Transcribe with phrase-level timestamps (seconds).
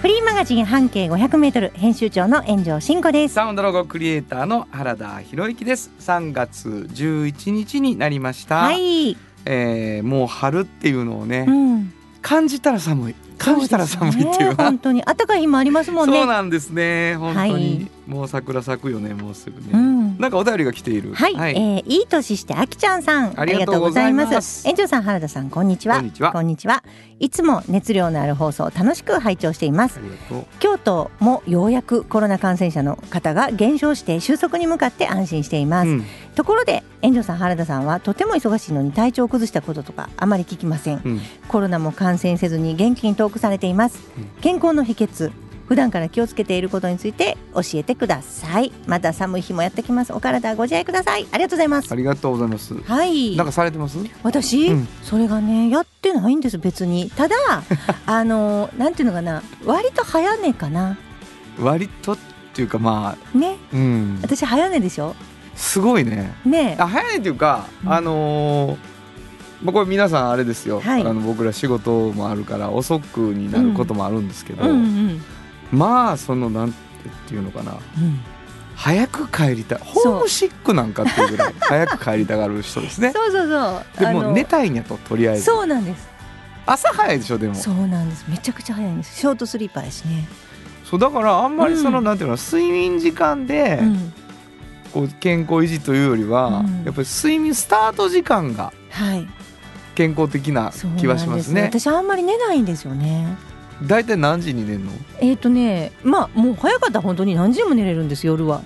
[0.00, 3.34] フリーマガジン半径500メートル編集長の炎上真子です。
[3.34, 5.90] サウンドロゴクリエイターの原田博之です。
[6.00, 13.14] 3月11日になりました、はい、えーもう春っていうのをね、うん、感じたら寒い。
[13.36, 14.48] 感じたら寒いっていう。
[14.48, 15.02] ね本当に。
[15.02, 16.16] 暖かい日もありますもんね。
[16.18, 17.16] そうなんですね。
[17.16, 20.18] 本当に、はいもう桜咲くよねもうすぐね、うん。
[20.18, 21.14] なんかお便りが来ている。
[21.14, 23.40] はい、はい、えーいい年してあきちゃんさん。
[23.40, 24.64] ありがとうございます。
[24.64, 25.96] 炎上さん原田さんこんにちは。
[25.96, 26.32] こんにちは。
[26.32, 26.82] こんにちは。
[27.20, 30.00] いつも熱量のある放送を楽しく拝聴しています。
[30.58, 36.04] 京都もようやくコロナ感染者の方が減少して収束に向かって安心しています、うん。
[36.34, 41.00] ところで炎上さん原田さんはとても忙しいのに体調を崩したこととかあまり聞きません。
[41.04, 41.20] うん。
[41.46, 44.00] コロナも感染せずに元気にトークされています。
[44.18, 44.24] うん。
[44.40, 45.30] 健康の秘訣
[45.70, 48.72] 普段から気をつけていることについて教えてください。
[48.88, 50.12] また寒い日もやってきます。
[50.12, 51.28] お体ご自愛ください。
[51.30, 51.92] ありがとうございます。
[51.92, 52.74] ありがとうございます。
[52.74, 53.36] はい。
[53.36, 53.96] なんかされてます？
[54.24, 54.88] 私、うん。
[55.04, 57.08] それがねやってないんです別に。
[57.12, 57.36] ただ
[58.04, 59.44] あのなんていうのかな。
[59.64, 60.98] 割と早寝かな。
[61.60, 62.18] 割とっ
[62.52, 63.56] ていうかまあね。
[63.72, 64.18] うん。
[64.22, 65.14] 私早寝でしょ？
[65.54, 66.34] すごいね。
[66.44, 66.76] ね。
[66.80, 67.92] あ早いっていうか、うん。
[67.92, 68.76] あのー
[69.62, 71.02] まあ、これ皆さんあれですよ、はい。
[71.02, 75.22] あの僕ら仕事もあるから遅くになることもあるんですけど、うんうん
[75.72, 76.72] まあそのなん
[77.26, 77.72] ていうのかな。
[77.72, 78.20] うん
[78.80, 79.78] 早く帰りたい。
[79.84, 83.12] ホームシックなんかっていうぐらい 早く帰りたがる人ですね。
[83.12, 84.00] そうそうそう。
[84.00, 85.42] でも寝たいんやととりあえず。
[85.42, 86.08] そうなんです。
[86.64, 87.54] 朝早いでしょでも。
[87.54, 88.24] そそうなんです。
[88.26, 89.18] めちゃくちゃ早いんです。
[89.18, 90.26] ショートスリーパーやしね、
[90.90, 92.04] うだからあんまりその、うん。
[92.04, 94.12] なんていうの睡眠時間で、うん、
[94.94, 96.84] こう健康維持というよりは、うん。
[96.86, 99.28] やっぱり睡眠スタート時間がはい。
[99.94, 101.60] 健康的な気はしますね。
[101.60, 103.36] なんです私あんまり寝ないんですよね
[103.86, 104.92] 大体何時に寝るの？
[105.20, 108.62] えっ、とねまあもう早かったら本当に何時でも寝れるんです夜は。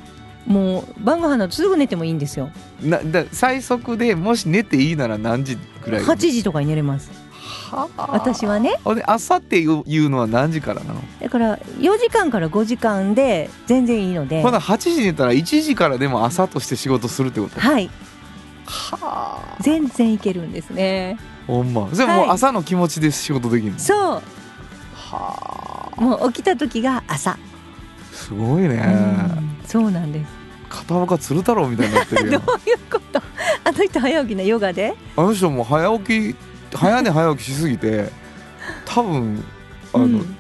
[0.47, 2.51] もう晩ご飯の後すぐ寝てもいいんですよ。
[2.83, 7.11] なだ最速でもし寝ていいなら何時ぐらい？8時とかに寝れます。
[7.71, 8.09] はあ。
[8.13, 8.79] 私はね。
[9.07, 14.43] 朝っていういうのは何時からなの、だから4時間から5時間で全然いいので。
[14.43, 17.59] ほな8時に寝たら1時からでも朝として仕事するってこと？
[17.59, 17.89] はい。
[18.67, 19.57] はあ。
[19.61, 21.19] 全然いけるんですね。
[21.47, 21.89] ほんま。
[21.91, 22.31] それもうはい。
[22.33, 23.99] 朝の気持ちで仕事できるの、そう。
[23.99, 24.23] はあ
[25.97, 27.39] もう起きた時が朝、
[28.13, 29.67] すごいね、うん。
[29.67, 30.27] そうなんです。
[30.69, 32.43] 片岡鶴太郎みたいになってるどうよいう
[32.91, 33.21] こと？
[33.65, 34.95] あの人早起きなヨガで？
[35.17, 38.09] あの人もう早起き早寝早起きしすぎて
[38.85, 39.45] 多分
[39.93, 40.37] あの、うん。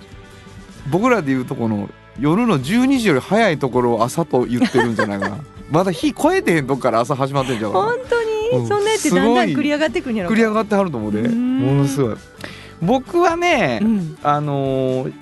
[0.90, 5.38] 僕らでいうとこの夜の12時より早いところを朝と言ってるんじゃないかな。
[5.70, 7.84] まだ日超えてへんとこから朝始まってんじゃうかな。
[7.86, 8.68] 本当に、うん。
[8.68, 11.20] そんなやってだんだん繰り上がってくるんやろ繰り上がってはると思うで。
[11.20, 11.58] うん。
[11.60, 12.16] ものすごい
[12.86, 14.18] 僕はね、うん。
[14.22, 15.12] あのー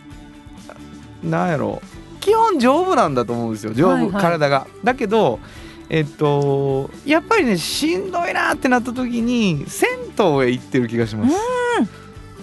[1.23, 1.81] なんやろ。
[2.21, 4.23] 基本丈夫なんだと思うんですよ丈夫、はいはい。
[4.23, 4.67] 体が。
[4.85, 5.41] だけど
[5.89, 11.35] えっとやっぱりねしんどいなってなった時に銭湯へ行ってる気がします。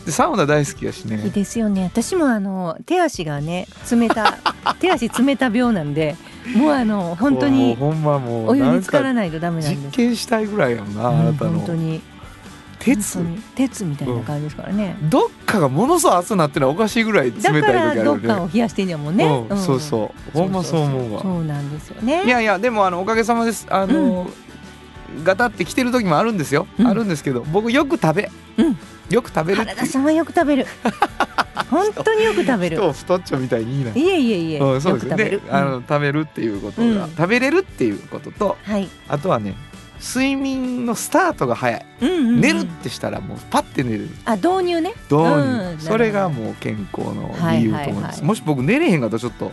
[0.05, 1.83] でサウナ大好きやしいいねですよね。
[1.93, 4.37] 私もあの手足がね冷た
[4.79, 6.15] 手足冷た病なんで
[6.55, 9.97] もうあの本当にお湯に浸からないとダメなん実です。
[9.97, 12.01] 験したいぐらいやもんな、あなたうん本当のに
[12.79, 13.19] 鉄？
[13.55, 18.27] 鉄みたいな感じですからね、どっかがものすごい熱くなってるのはおかしいぐらい冷たい時あるよね。
[18.27, 19.57] どっかを冷やしてんねやもんね、うん。
[19.57, 20.31] そうそう。
[20.31, 21.21] ほんまそう思うわ。
[21.21, 22.25] そうなんですよね。
[22.25, 23.67] いやいやでもあのおかげさまです。
[23.69, 24.29] あの、
[25.23, 26.87] ガタってきてる時もあるんですよ、うん。
[26.87, 28.77] あるんですけど僕よく食べ、うん。
[29.09, 29.63] よく食べる。
[29.63, 30.65] 原田さんはよく食べる。
[31.69, 32.77] 本当によく食べる。
[32.77, 35.41] 人を太っちょみたいにいいないえいえいえ、うん、そうですでよく食べる。
[35.51, 37.15] あの、うん食べるっていうことが、うん。
[37.15, 39.55] 食べれるっていうこととはい、あとはね
[39.99, 42.41] 睡眠のスタートが早い、うんうんうん。
[42.41, 44.09] 寝るってしたらもうパッて寝れる。
[44.25, 44.93] あ導入ね。
[45.09, 48.23] どうに、うんそれがもう健康の理由と思います、はいはいはい。
[48.23, 49.51] もし僕寝れへんかったらちょっと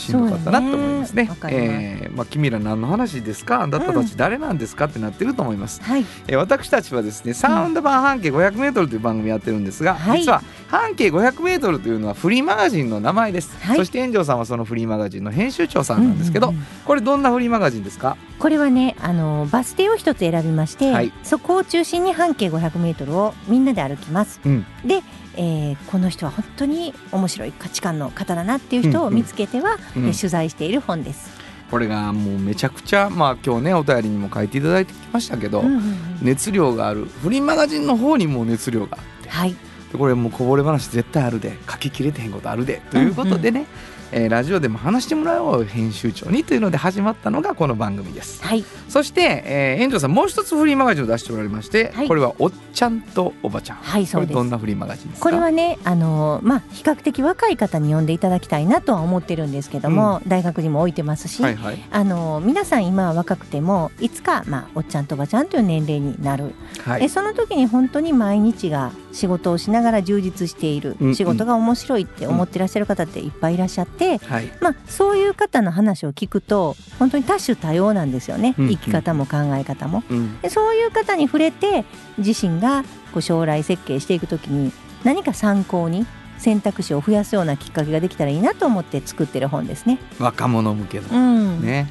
[0.00, 1.26] しんどかったなと思いますね。
[1.26, 2.00] そうよね。
[2.02, 3.62] えーまあ、君ら何の話ですか？
[3.62, 4.86] あなたたち誰なんですか？
[4.86, 6.04] ってなってると思います、はい。
[6.26, 10.20] えー私たちはですねサウンド版半径 500m という番組やってるんですが、はい。
[10.20, 13.76] 実は半径 500m というのはフリーマガジンの名前です、はい。
[13.76, 16.66] そして炎上さんはそのフリーマガジンの編集長さんなんですけど、うんうんうん。
[16.84, 18.16] これどんなフリーマガジンですか？
[18.38, 21.12] これはねあのバス停を一つ選びまして、はい。
[21.22, 24.40] そこを中心に半径 500m をみんなで歩きます。
[24.44, 24.66] うん。
[24.84, 25.02] で、
[25.42, 30.06] えーこの人は本当に面白い価値観の方だなっていう人を見つけては、うん。
[30.06, 31.30] えー取材している本です。
[31.70, 35.84] これがもうめちゃくちゃまあ今日ねお便りにも書いていただいてきましたけど、うんうんうん。
[36.20, 39.54] 熱量があるフリーマガジンの方にも熱量があってはい、
[39.92, 43.66] でこれもうこぼれ話絶対あるで書ききれてへんことあるでということでね、
[44.12, 48.42] えーラジオでも話してもらおう編集長にというので始まったのがこの番組です。
[48.42, 48.64] はい。
[48.88, 52.08] そして、えー、園長さんもう一つフリーマガジンを出しておられまして、はい。
[52.08, 53.76] これはおっちゃんとおばちゃん。
[53.76, 54.32] はいそうです。
[54.32, 55.28] これどんなフリーマガジンですか？
[55.28, 61.78] これはねあのまあ比較的若い方に読んでいただきたいなとは思ってるんですけども、大学にも置いてますし、はいはい。
[61.90, 66.54] あの皆さん今は若くてもいつか、まあ、おっちゃんとおばちゃんという年齢になる、
[66.84, 67.04] はい。
[67.04, 71.14] えその時に本当に毎日が仕事をしながら充実している、うんうん。
[71.14, 74.52] 仕事が面白いって思ってらっしゃる方っていっぱいいらっしゃって、はい。
[74.60, 78.70] まあ、そういう方の話を聞くと本当に多種多様なんですよね、うんうん。
[78.72, 80.02] 生き方も考え方も。
[80.10, 80.40] うん。
[80.40, 81.84] でそういう方に触れて
[82.18, 84.72] 自身がこう将来設計していく時に
[85.04, 86.06] 何か参考に
[86.38, 89.98] 選択肢を増やすようなきっかけができたらいいなと思って作ってる本ですね。
[90.18, 91.06] 若者向けの。
[91.12, 91.90] うん、ね、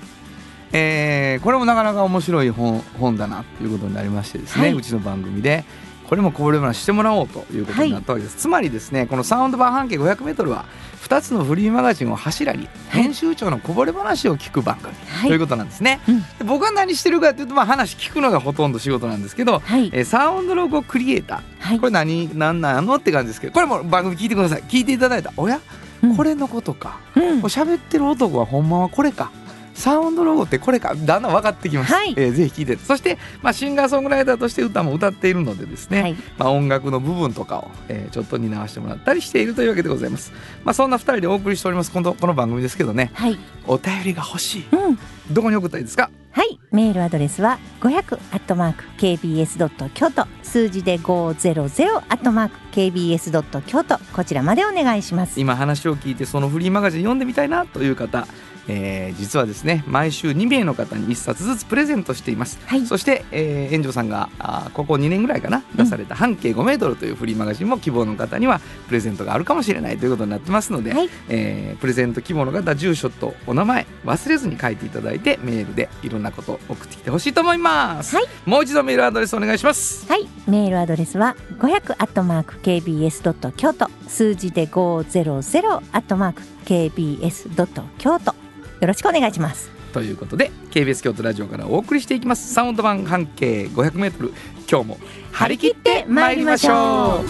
[0.72, 4.74] えーこれもなかなか面白い本本だなということになりましてですね、はい。
[4.74, 5.64] うちの番組で
[6.10, 10.66] これもこぼれ話してもらおうということになったわけです、つまりですねこのサウンド版半径 500m は
[11.04, 15.30] 2つのフリーマガジンを柱にはい編集長のこぼれ話を聞く番組、はい。
[15.30, 16.22] ということなんですね、うん。
[16.22, 19.92] で僕は何してるかというと、まあ、話聞くのがほとんど仕事なんですけど、はい。
[19.94, 21.42] えーサウンドロゴクリエイター。
[21.60, 21.80] はい。
[21.80, 24.64] これ何何なのって感じですけどこれも番組聞いてください。
[24.64, 25.32] 聞いていただいた。
[25.38, 25.62] おや、
[26.02, 26.18] うん。
[26.18, 27.00] これのことか。
[27.16, 27.42] うん。
[27.42, 29.32] 喋ってる男はほんまはこれか
[29.80, 30.94] サウンドロゴってこれか？
[30.94, 32.14] だんだん分かってきます、はい。
[32.18, 32.78] えーぜひ聞いて。
[32.78, 36.16] そして、まあ、シンガーソングライターとして歌も歌っているのでですね、はい。
[36.38, 40.34] まあ、音楽の部分とかを、えーちょっと担わせてもらったりしているというわけでございます、
[40.64, 43.12] まあ、そんな2人でお送りしておりますこのこの番組ですけどね。
[43.14, 43.38] はい。
[43.68, 44.66] お便りが欲しい。
[44.72, 45.00] うん。
[45.32, 46.12] どこに送ったらいいですか？
[46.32, 50.28] はい、メールアドレスは500アットマーク kbs ドット京都。
[50.44, 53.98] 数字で500アットマーク kbs ドット京都。
[54.14, 55.40] こちらまでお願いします。
[55.40, 58.28] 今話を聞いてそのフリーマガジン読んでみたいなという方、
[58.70, 62.60] えー実はですね毎週2名の方に1冊ずつプレゼントしています。
[62.66, 71.10] はい、そして、えー、園長さんがあーここ2年ぐらいかな出された半径5メートルというフリーマガジンも希望の方にはプレゼントがあるかもしれないということになってますので、はい。
[71.28, 78.26] えープレゼント希望の方住所とお名前忘れずに書いていただいてメールでいろんなことを送ってきてほしいと思います、はい。
[78.46, 80.08] もう一度メールアドレスお願いします。
[80.08, 83.90] はい、メールアドレスは500アットマーク kbs ドット京都。
[84.08, 88.49] 数字で500アットマーク kbs ドット京都
[88.80, 89.70] よろしくお願いします。
[89.94, 92.54] ということで KBS 京都ラジオからお送りしていきます。
[92.54, 94.32] サウンド版半径 500m
[94.70, 94.98] 今日も
[95.32, 97.28] 張り切ってまいりましょう。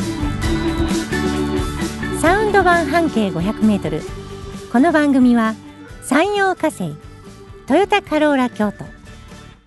[2.19, 4.01] サウンド版半径500メートル。
[4.71, 5.55] この番組は
[6.03, 6.93] 山陽火星
[7.65, 8.83] トヨタカローラ京都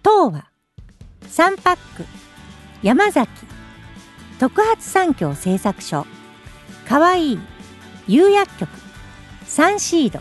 [0.05, 0.47] 東和
[1.29, 2.05] サンパック
[2.83, 3.29] 山崎
[4.39, 6.07] 特発産業製作所
[6.89, 7.39] かわいい
[8.07, 8.71] 釉薬局
[9.45, 10.21] サンシード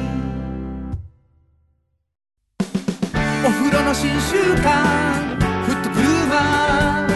[3.71, 4.67] お風呂の新習慣
[5.63, 7.07] フットグルーマ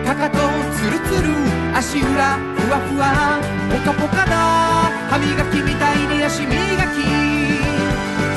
[0.00, 0.38] ーかかと
[0.74, 1.28] ツルツル
[1.76, 3.38] 足裏ふわふわ
[3.70, 4.88] ポカポカだ。
[5.10, 6.56] 歯磨きみたいに足磨き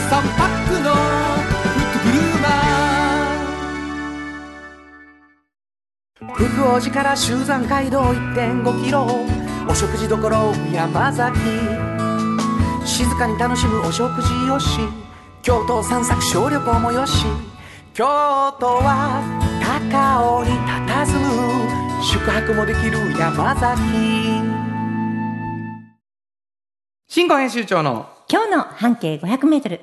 [0.09, 0.97] 3パックのフ
[1.79, 9.07] ットグルーマー福王寺から集山街道1.5キロ
[9.69, 10.17] お食事処
[10.73, 11.39] 山崎。
[12.85, 14.81] 静かに楽しむお食事よし。
[15.47, 17.23] 京都散策小旅行もよし
[17.93, 18.03] 京
[18.59, 19.23] 都は
[19.81, 23.81] 高尾に佇む宿泊もできる山崎。
[27.07, 29.79] 新語編集長の今日の半径500メートル。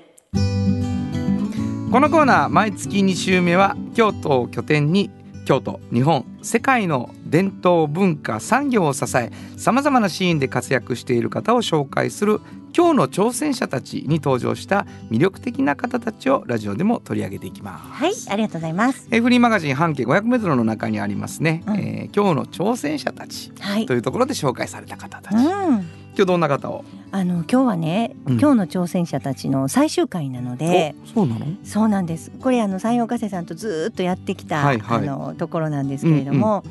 [1.90, 5.10] このコーナー毎月2週目は京都を拠点に
[5.46, 12.42] 京都日本世界の伝統文化産業を支えさまざまなシーンで活躍している方を紹介する
[12.76, 17.84] 今日の挑戦者たちに登場した魅力的な方たちをラジオでも取り上げていきます。
[17.88, 19.06] はいありがとうございます。
[19.12, 21.76] えーフリーマガジン半径 500m の中にありますね、うん。
[21.76, 23.86] えー今日の挑戦者たちはい。
[23.86, 25.44] というところで紹介された方たち、うん。
[25.44, 25.84] 今
[26.16, 26.84] 日どんな方を？
[27.12, 28.40] あの今日はね、うん。
[28.40, 30.96] 今日の挑戦者たちの最終回なので。
[31.04, 31.46] おそうなの？
[31.62, 32.32] そうなんです。
[32.40, 34.98] これあの山陽火星さんとずーっとやってきた、はいはい。
[34.98, 36.64] あのところなんですけれども、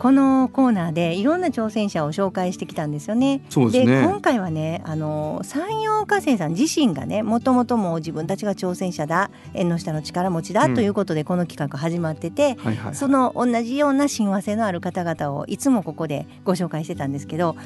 [0.00, 3.42] このコーナーでいろんな挑戦者を紹介してきたんですよね。
[3.50, 17.56] そうですね今回はねあの山陽火星さん自身がねもともともう自分たちが挑戦者だ縁の下の力持ちだうんということでこの企画始まってて、はいはいその同じような親和性のある方々をいつもここでご紹介してたんですけど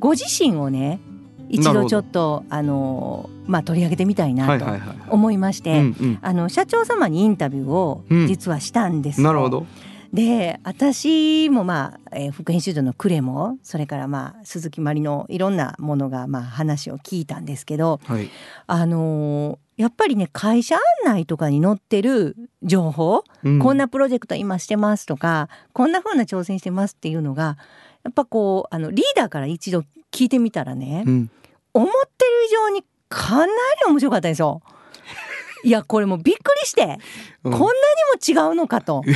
[0.00, 0.98] ご自身をね
[1.48, 4.66] 一度ちょっとあのまあ取り上げてみたいはないと。
[5.10, 9.26] 思いまして、うんうんあの社長様にインタビューをうん実はしたんですよ。
[9.28, 9.66] なるほど。
[10.14, 18.30] で私もまあ、えー副編集長のクレもそれからまあ鈴木まりのいろんなものがまあ話を聞いたんですけどはい。
[18.68, 27.58] あのーやっぱりね会社案内とかに載ってる情報、うこんなプロジェクト今してますとかこんな風な挑戦してますっていうのが
[28.04, 31.30] やっぱこうあのリーダーから一度聞いてみたらね、うん。
[31.72, 33.52] 思ってる以上にかなり
[33.88, 34.62] 面白かったんですよ。
[35.64, 36.98] いやこれもうびっくりして、
[37.42, 39.02] うんこんなにも違うのかと。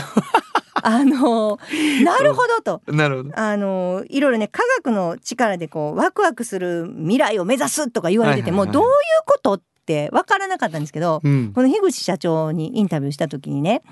[0.81, 1.59] あの
[2.05, 2.83] なるほどと。
[2.93, 3.38] なるほど。
[3.38, 8.90] あのいろいろね科学の力でこうワクワクする未来を目指すとか言われてても、どういう
[9.26, 11.52] ことって分からなかったんですけど、うん。
[11.52, 13.83] この樋口社長にインタビューした時にね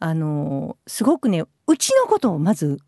[0.00, 2.78] あのすごくねうちのことをまず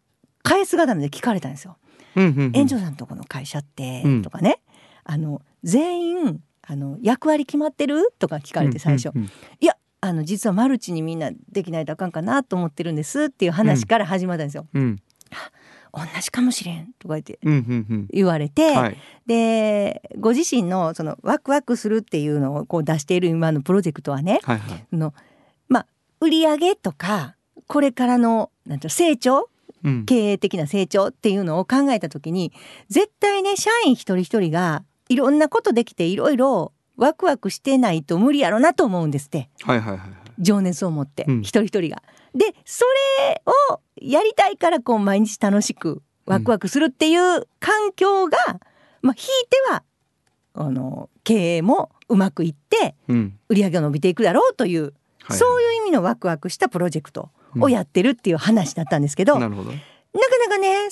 [0.42, 1.76] 返すがためで聞かれたんですよ。
[2.16, 4.60] 園長さんとこの会社って、うんとかね
[5.04, 8.12] あの全員あの役割決まってる？
[8.18, 9.30] とか聞かれて最初、うんうん
[9.60, 14.66] いやあの実はマルチにみんなできないとあかんかなと思ってるんですっていう話から始まったんですよ。
[14.74, 15.00] うん
[15.92, 17.54] 同じかもしれんとか言ってうんう
[17.94, 18.76] ん言われて、うん。
[18.76, 18.96] はい。
[19.26, 24.86] でご自身のそのワクワクするっていうのをこう出している今のプロジェクトはねはいはい。
[24.92, 25.14] あの
[25.68, 25.86] まあ
[26.20, 27.34] 売り上げとか
[27.66, 29.48] これからのなんて成長？
[29.82, 30.04] うん。
[30.04, 32.52] 経営的な成長っていうのを考えた時に
[32.90, 40.08] 絶対ね社員一人一人がいろんなことできていろいろワクワクしてないと無理やろなと思うんですってはいはいはいはい。
[40.38, 42.02] 情熱を持ってうん一人一人が。
[42.34, 42.84] でそ
[43.28, 48.36] れをやりたいからこう毎日楽しくワクワクするっていう環境が、
[49.00, 49.82] まあひいては
[50.54, 53.38] あの経営もうまくいってうん。
[53.48, 54.92] 売り上げが伸びていくだろうという、はい
[55.38, 59.72] そういう意味のワクワクしたプロジェクトをやってるっていう話だったんですけど、なるほど。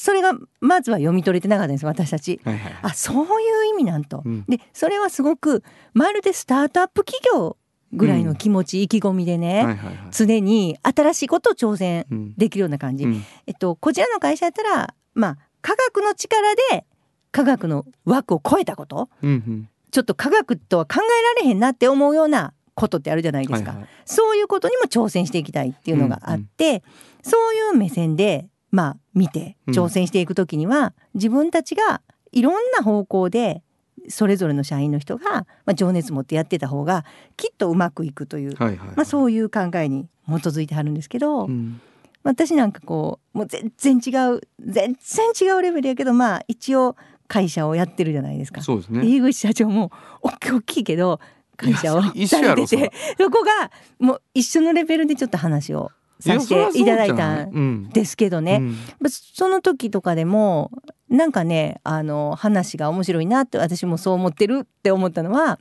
[0.05, 2.39] それがまずは読み取れてなかったんです私たち。
[2.45, 2.77] はいはい。
[2.83, 4.21] あそういう意味なんと。
[4.23, 7.57] うんでそれはすごくまるでスタートアップ企業
[7.95, 9.97] ぐらいの気持ち、意気込みでね、はいはいはい。
[10.11, 16.85] 常に新しいことを挑戦うんできるような感じ、うんえっとこちらの会社やったらまあ科学の力で
[17.33, 19.69] 科学の枠を超えたことうんうん。
[19.91, 26.83] ちょっと科学とは考えられへんなって思うようなことってあるじゃないですか、はいはいそういうことにも挑戦していきたいっていうのがあって、
[27.23, 32.03] そういう目線でまあ見てうん挑戦していくときには、自分たちが
[32.33, 33.63] いろんな方向で
[34.09, 37.05] それぞれの社員の人が、まあ、情熱持ってやってた方が
[37.37, 38.89] きっとうまくいくという、はいはい。
[38.89, 41.81] まあ、そういう考えに基づいてはるんですけど、うん。
[42.25, 46.97] 私なんかこうもう全然違う全然違うレベルやけどまあ一応
[47.29, 48.63] 会社をやってるじゃないですか。
[48.63, 49.03] そうですね。
[49.03, 51.21] で井口社長も大きい大きいけど
[51.57, 55.93] 会社をそこがもう一緒のレベルでちょっと話を
[56.25, 57.89] させていただいたんん。
[57.91, 58.71] ですけどね、うん。
[59.01, 60.71] まあその時とかでも
[61.09, 65.59] なんかねあの話が面白いなって私もそう思ってるって思ったのは、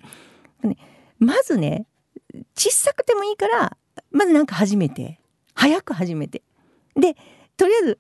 [0.64, 0.78] ね、
[1.20, 1.86] まずね
[2.56, 3.78] 小さくてもいいから
[4.12, 5.20] まずなんか始めて
[5.54, 6.42] 早く始めて。
[6.96, 7.16] で
[7.58, 8.00] とりあえず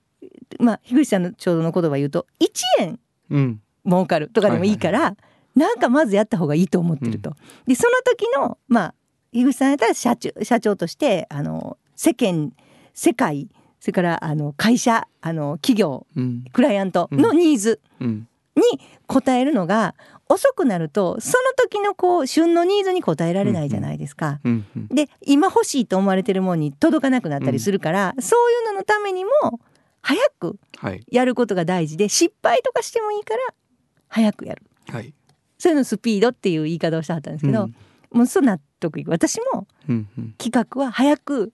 [0.59, 3.61] まあ樋口さんのちょうどの言葉言うと1円うん。
[3.85, 5.17] 儲かるとかでもいいから、
[5.55, 7.35] なんかまずやった方がいいと思ってると。
[7.67, 8.95] でその時のまあ
[9.31, 12.53] 樋口さんやったら社長社長としてあの世間
[12.93, 16.45] 世界それからあの会社あの企業うん。
[16.53, 18.27] クライアントのニーズうん。
[18.55, 18.61] に
[19.07, 19.95] 応えるのが
[20.29, 24.39] 遅くなるとその時のこう旬のニーズに応えられないじゃないですか。
[24.43, 24.65] うん。
[24.75, 24.87] うん。
[24.87, 29.31] で今欲しいと思われてるものに届かなくなったりするから、そういうののためにも
[30.01, 31.03] 早くはい。
[31.11, 33.41] やることが大事で失敗とかしてもいいから
[34.07, 34.63] 早くやる。
[34.89, 35.13] はい。
[35.57, 37.75] そういうのスピードっていう言い方をしてはったんですけど、うん
[38.13, 39.65] もうそう納得いく私も。
[40.37, 41.51] 企画は早く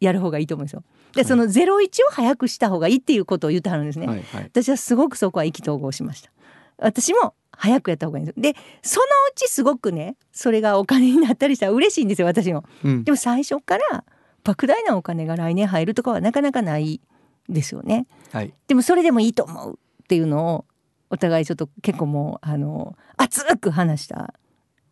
[0.00, 0.82] やる方がいいと思うんですよ。
[1.12, 4.06] で、はいその01を早くした方がいいっていうことを言ってはるんですね。
[4.06, 4.44] はいはい。
[4.44, 6.30] 私はすごくそこは意気投合しました。
[6.78, 8.40] 私も早くやった方がいいんです。
[8.40, 12.64] で、そのうちすごくね、それがお金になったりしたら嬉しいんですよ、私も。
[12.82, 13.12] うんで。
[13.12, 14.04] も最初から
[14.44, 17.00] 莫大なお金が来年入るとかはなかなかない
[17.48, 18.06] ですよね。
[18.32, 18.54] はい。
[18.66, 20.64] でもそれでもいいと思うっていうのを
[21.10, 24.32] お互いちょっと結構もうあの熱く話した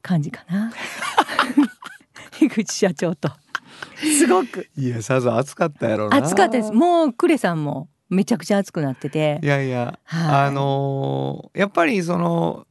[0.03, 0.73] 感じかな
[2.33, 3.31] 樋口社長と
[3.97, 4.69] すごく。
[4.77, 6.17] いや、さぞ暑かったやろうな。
[6.19, 6.73] 熱かったです。
[6.73, 9.41] もうクレさんもめちゃくちゃ熱くなってて。
[9.43, 10.47] いやいや、はい。
[10.47, 12.67] あのーやっぱりその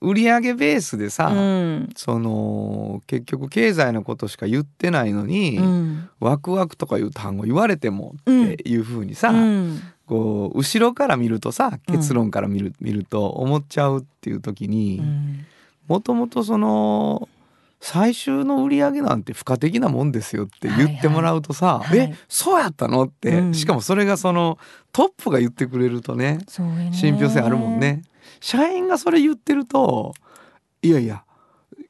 [0.00, 1.88] 売上ベースでさ、うん。
[1.96, 6.08] その結局経済のことしか言ってないのに、うん。
[6.20, 9.80] ワクワクとかいう単語言われてもっていうふうにさ、うん。
[10.06, 15.44] こう後ろから見るとさ結論から見る,、見ると思っちゃうっていう時うにん。
[15.86, 17.28] もともとその
[17.80, 23.54] 最終の売り上げなんて付加的なもんですよって言ってもらうとさ「はいはいえそうやったの?」って、うん。
[23.54, 24.58] しかもそれがその
[24.92, 28.02] トップが言ってくれるとね信憑性あるもんね。
[28.40, 30.14] 社員がそれ言ってると
[30.82, 31.22] いやいや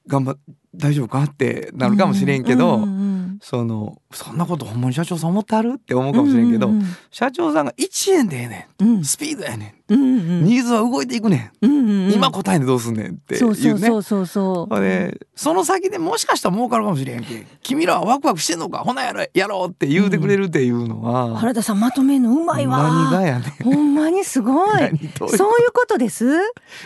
[0.06, 0.38] 頑張っ
[0.74, 8.88] 大丈夫かってなるかもしれんけど、うんうんうんそのそんなことほんまに社長さん思ってあるって思うかもしれんけど、うん社長さんが1円でええねうん。
[8.88, 9.00] うん。
[9.00, 12.12] んスピードやねうんん、ニーズは動いていくねん、うんうんうん。
[12.12, 13.86] 今答えんでどうすんねんっていうね。
[13.86, 22.82] そうそうそうでその先でもしかしたら儲かるかもしれんけ君らはワクワクしてんのかほなやろやろうって言うてくれるっていうのは、原田さんまとめんのうまいわ。
[22.82, 23.50] 何がやねん。
[23.64, 24.78] ほんまにすごい。
[24.78, 26.24] そういうことです？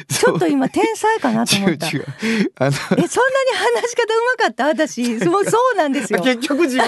[0.08, 1.88] ちょっと今天才かなと思った。
[1.88, 2.06] 違う違う。
[2.56, 4.66] あのえそんなに話し方うまかった？
[4.66, 5.18] 私。
[5.18, 6.20] そうそうなんですよ。
[6.24, 6.84] 結局自分。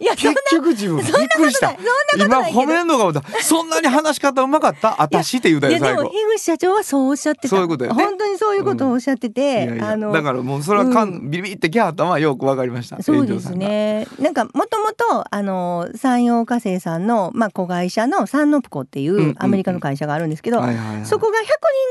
[0.00, 0.96] いやそんな結局自分。
[0.98, 1.68] びっくりした。
[1.68, 3.22] そんなことない今褒めんのが思った。
[3.42, 4.96] そんなに話し方うまかった？
[4.98, 6.10] 私って言うたいやでもよ最後。
[6.10, 7.48] 樋口社長はそうおっしゃってた。
[7.48, 8.04] そういうことよね。
[8.04, 14.06] 本当にそういうことをおっしゃってて、いやいやあのだからもうそれはかん、うビリビリってきはったのはよくわかりましたそうですね。
[14.18, 19.34] なんかもともとあの山陽火星さんのまあ子会社のサンノプコっていんうんううん。
[19.38, 21.20] アメリカの会社があるんですけど、そこが100人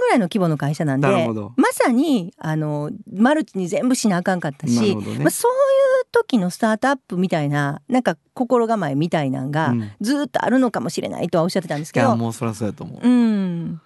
[0.02, 1.08] ぐらいの規模の会社なんで
[1.56, 5.20] まさにあのマルチに全部しなあかんかったし、ね。
[5.20, 9.92] まあ、そういう時のスタートアップみたいななんか心構えみたいなんがうん。
[10.00, 13.82] ずーっとあるのかもしれないとはおっしゃってたんですいやけど、もうそりゃそうやと思う、うん、な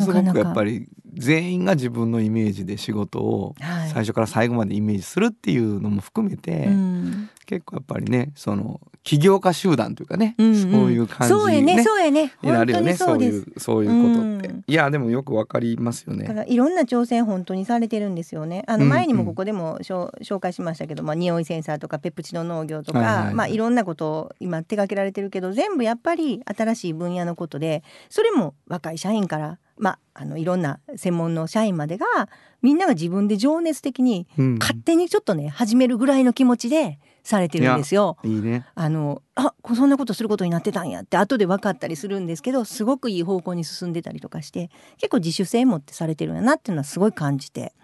[0.00, 3.88] すごくやっぱり全員が自分のイメージで仕事をはい。
[3.88, 7.30] 最初から最後までイメージするっていうのも含めて、うん。
[7.46, 10.56] 結構やっぱりねその起業家集団というかね、うんうん。
[10.56, 12.32] そういう感じそうやねそうやね。
[12.42, 14.64] になるよねそういそうそういうことって、うん。
[14.66, 16.26] いやでもよくわかりますよね。
[16.26, 18.64] だからいろんな挑戦本当にされてるんですよね。
[18.66, 23.34] あのうん前にもここでもしょ、紹介しましたけど、まあ匂いセンサーとかペプチド農業とか、はいはいはい。
[23.34, 32.06] まあいろんなことを今手掛けられてるけど、全部やっぱり新しい分野のことで、それも若い社員からまああのいろんな専門の社員までが
[32.62, 38.16] みんなが自分で情熱的にうん勝手にちょっとね始めるぐらいの気持ちでされてるんですよ。
[38.24, 47.74] いいねあのあこそんなことすることになってたんやって後で分かったりするんですけどすごくいい方向に進んでたりとかして結構自主性持ってされてるんやなっていうのはすごい感じて、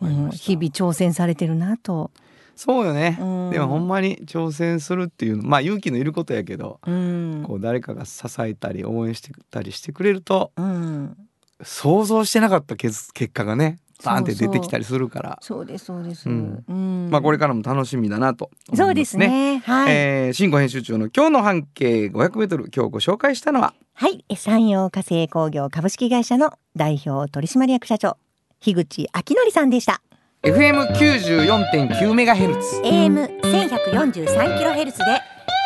[0.00, 2.10] うん、日々挑戦されてるなと。
[2.54, 3.50] そうよね、うん。
[3.50, 7.44] でもほんまに挑戦するっていうのまあ勇気のいることやけど、うん。
[7.46, 11.16] こう誰かが支えたり応援してたりしてくれるとうん、
[11.62, 15.38] 想像してなかった結結果がねバーンって出てきたりするから。
[15.40, 16.28] そうですそうです。
[16.28, 16.64] うん。
[16.68, 17.08] うん。
[17.10, 18.76] まあこれからも楽しみだなとね。
[18.76, 19.62] そうですね。
[19.64, 23.74] はい、えー、新語編集長の今日の半径500メートル今日ご紹介したのは？
[23.94, 28.16] はい、山陽火星工業株式会社の代表取締役社長
[28.60, 30.02] 樋口明則さんでした。
[30.42, 35.04] FM94.9 メガヘルツ AM 1143キロヘルツで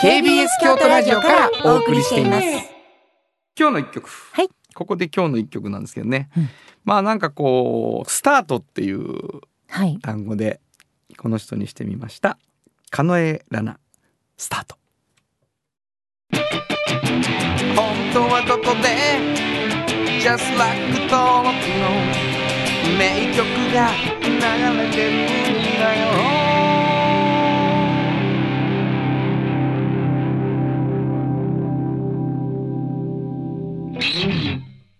[0.03, 2.47] KBS 京都ラジオからお送りしています。
[3.59, 4.11] 今日の一曲。
[4.33, 4.51] はい。
[4.75, 6.29] ここで今日の一曲なんですけどね。
[6.37, 6.49] うん
[6.85, 9.99] まあなんかこうスタートっていうはい。
[9.99, 10.61] 単語で
[11.17, 12.37] この人にしてみました。
[12.91, 13.79] カノエラナ
[14.37, 14.77] スタート。
[17.75, 18.91] 本当はどこで
[20.21, 22.27] Just like 登録の
[22.99, 23.91] 名曲が
[24.37, 24.43] 流
[24.83, 26.37] れてるんだよ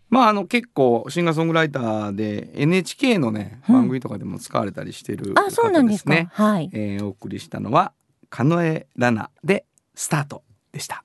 [0.09, 6.29] まああの結構シンガーソングライターで NHK のねうん番組とかでも使われたりしてるあ、そうなんですね。
[6.33, 6.71] はい。
[6.73, 7.93] えーお送りしたのは
[8.31, 11.05] カノエラナでスタートでした。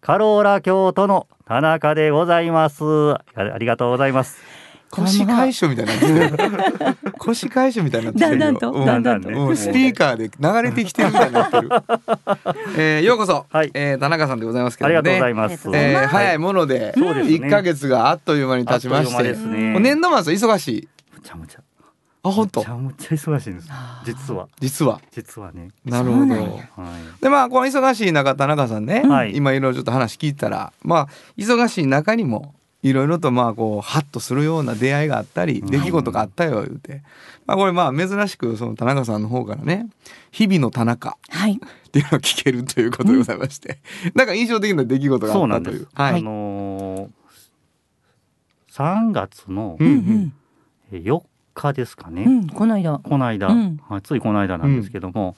[0.00, 2.84] カローラ京都の田中でございます。
[3.12, 4.38] あありがとうございます。
[4.90, 8.70] 腰解消 みたいにな腰解消みたいになだんだんと。
[8.70, 9.30] うだんだんと。
[9.30, 9.56] ねうん。
[9.56, 11.68] スピーカーで流れてきてるみたいになってる、
[12.78, 13.70] えー、ようこそ、はい。
[13.74, 14.96] えー田中さんでございますけどね。
[14.96, 15.68] ありがとうございます。
[15.72, 17.36] えー早いものでそうですね。
[17.48, 19.32] 1ヶ月があっという間に経ちまして。
[19.32, 19.72] ね。
[19.72, 20.88] もう年度末忙しい。
[21.14, 21.60] むちゃむちゃ。
[22.28, 22.60] あ本当。
[22.60, 23.68] むちゃむちゃ忙しいんです。
[24.04, 24.48] 実は。
[24.60, 25.00] 実は。
[25.12, 25.68] 実はね。
[25.84, 26.34] なるほど。
[26.34, 26.38] は
[27.18, 27.22] い。
[27.22, 29.36] でまあこの忙しい中田中さんね、はい。
[29.36, 35.70] 今いろいろちょっと話聞いたらまあ忙しい中にもいろいろとまあこうハッとするような出会いがあったりうん。
[35.70, 37.02] 出来事があったよ言うて、
[37.46, 39.88] まあこれまあ珍しくその田中さんの方からね
[40.30, 41.52] 日々の田中はい。
[41.54, 43.78] っていうのを聞けるということでございまして、
[44.14, 45.78] なんか印象的な出来事がそうあったという。
[45.78, 45.90] なんです。
[45.94, 46.20] はい。
[46.20, 47.08] あのー、
[48.72, 50.34] 3月のうんうん。
[50.92, 51.22] え4
[51.60, 52.24] 日ですかね。
[52.24, 52.98] うんこの間。
[52.98, 53.80] この間、うん。
[53.88, 55.36] はいついこの間なんですけども、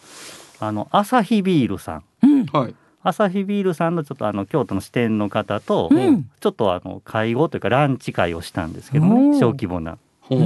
[0.60, 2.46] あのアサヒビールさん、うん。
[2.46, 2.74] はい。
[3.02, 6.30] アサヒビールさんのちょっとあの京都の支店の方と、うん。
[6.40, 9.38] ちょっとあの会合というかランチ会をしたんですけどおね、ー。
[9.38, 9.98] 小規模な。
[10.28, 10.36] こ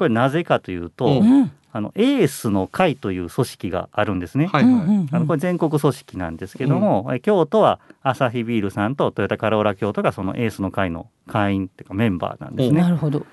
[0.00, 1.52] れなぜかというと、ううん。
[1.72, 4.46] あのエースの会という組織があるんですね。
[4.46, 5.08] はいはい。
[5.12, 12.80] あのこれ全国組織なんですけども、え京都はアサヒビールさんとトヨタカローラ京都がそのエースの会の会員っていうかメンバーなんですね。
[12.80, 13.24] なるほど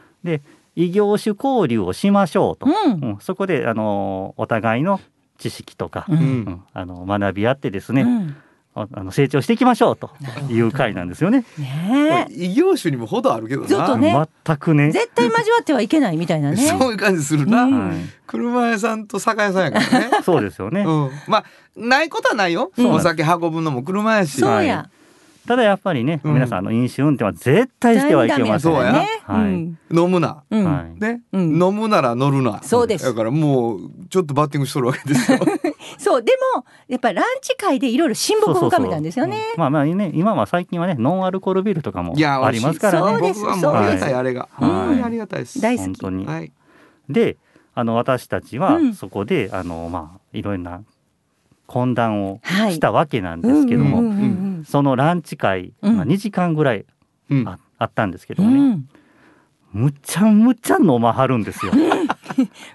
[0.77, 5.01] 異業種交流をしましょうと、うんうんそこであのお互いの
[5.39, 8.37] 知識とか、ううんうんあの学び合ってですね、うん
[8.75, 10.11] ああの成長していきましょうと
[10.51, 11.45] いう会なんですよね。
[11.57, 13.67] ねえ異業種にも程あるけどな。
[13.67, 14.91] ちょっとね全くね。
[14.91, 17.63] 絶対交わってはいけないみたいなね そういう感じするな。
[17.63, 20.09] うんはい車屋さんと酒屋さんやからね。
[20.23, 20.81] そうですよね。
[20.81, 21.11] うん。
[21.27, 22.71] まあないことはないよ。
[22.77, 24.39] うんお酒運ぶのも車やし。
[24.39, 24.91] そうや
[25.47, 26.33] ただやっぱりね、うん。
[26.33, 28.73] 皆さんあの飲酒運転は絶対してはいけません。
[28.73, 28.91] そうや。
[28.91, 29.07] ね。
[29.23, 29.45] はい。
[29.45, 29.77] うん。
[29.91, 30.43] 飲むな。
[30.49, 30.65] うん。
[30.65, 30.99] はい。
[30.99, 31.63] ね、うん。
[31.63, 32.61] 飲むなら乗るな。
[32.63, 33.05] そうです。
[33.05, 33.79] だからもう
[34.09, 35.39] ちょっとバッティングしとるわけですよ。
[35.97, 36.21] そう。
[36.21, 39.41] でもやっぱりランチ会でいろいろ親睦を深めたんですよね。
[39.57, 43.17] まあまあね、今は最近はね、ノンアルコールビールとかもありますからね。
[43.17, 43.39] そうです。
[43.41, 44.49] 僕はもうありがたいあれが。
[44.51, 44.69] はい。
[44.69, 45.61] 本当にありがたいです。
[45.61, 45.85] 大好き。
[45.85, 46.25] 本当に。
[46.25, 46.51] はい。
[47.09, 47.37] で、
[47.73, 48.93] あの私たちはうん。
[48.93, 50.81] そこで、あのまあいろいろな
[51.67, 52.73] 懇談をはい。
[52.73, 55.97] したわけなんですけども、うんうんうんそのランチ会、うん。
[55.97, 56.85] まあ2時間ぐらい
[57.29, 57.47] うん。
[57.47, 58.89] ああったんですけどね、うん。
[59.71, 61.71] むちゃむちゃ飲まはるんですよ。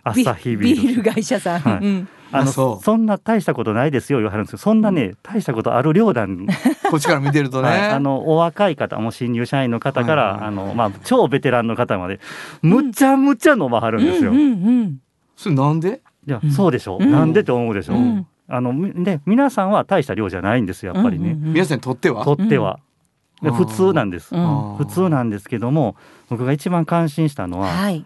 [0.04, 0.82] アサヒビール。
[0.82, 1.12] ビール。
[1.12, 1.84] 会社さん、はい。
[1.84, 2.08] うん。
[2.30, 6.46] あのあそんな大したことないですよ言わはるんですけどそんなね、大したことある量なん。
[6.90, 7.68] こっちから見てるとね。
[7.68, 10.48] はい、あのお若い方もう新入社員の方から、はいはいはい。
[10.48, 12.20] あのまあ、超ベテランの方まで
[12.62, 14.30] むちゃむちゃ飲まはるんですよ。
[14.30, 14.46] うんいう
[14.84, 14.98] ん
[15.36, 16.00] それなんで？
[16.26, 17.10] やそうでしょ、うん。
[17.10, 21.52] なんでって思うでしょ、うんあのみで皆さんは大した量じゃないんですよやっぱりね、うんうんうん。
[21.54, 22.22] 皆さんにとっては？
[22.22, 22.78] とっては。
[23.40, 23.54] でうん。
[23.56, 24.76] 普通なんです、うん。
[24.76, 25.96] 普通なんですけども
[26.28, 28.04] 僕が一番感心したのは、はい、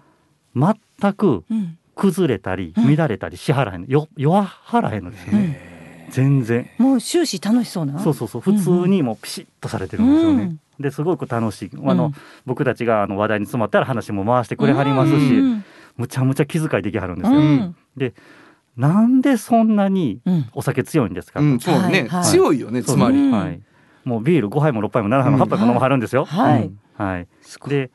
[0.54, 1.78] 全くうん。
[1.96, 2.96] 崩れたりうん。
[2.96, 6.70] 乱れたりしはらへんよ弱はらへんのですよね、全然。
[6.78, 7.98] もう終始楽しそうな？
[7.98, 8.40] そうそうそう。
[8.40, 11.70] 普通にもうピシッとされてるんですよね、うんですごく楽しい。
[11.86, 12.14] あの、うん。
[12.44, 15.64] 僕たちがあの話題に詰まったら話も回してくれはりますし、うん
[15.96, 17.76] むちゃむちゃ気遣いできはるんですよ、うん
[18.76, 20.50] なんでそんなにうん。
[20.52, 23.16] お酒強いんですか、うん、そうね、強いよね、つまり。
[23.16, 23.30] うん。
[23.30, 23.60] はい、
[24.04, 27.28] もうビール5杯も6杯も7杯も8杯も飲まはるんですよ、はい、はい、
[27.68, 27.90] で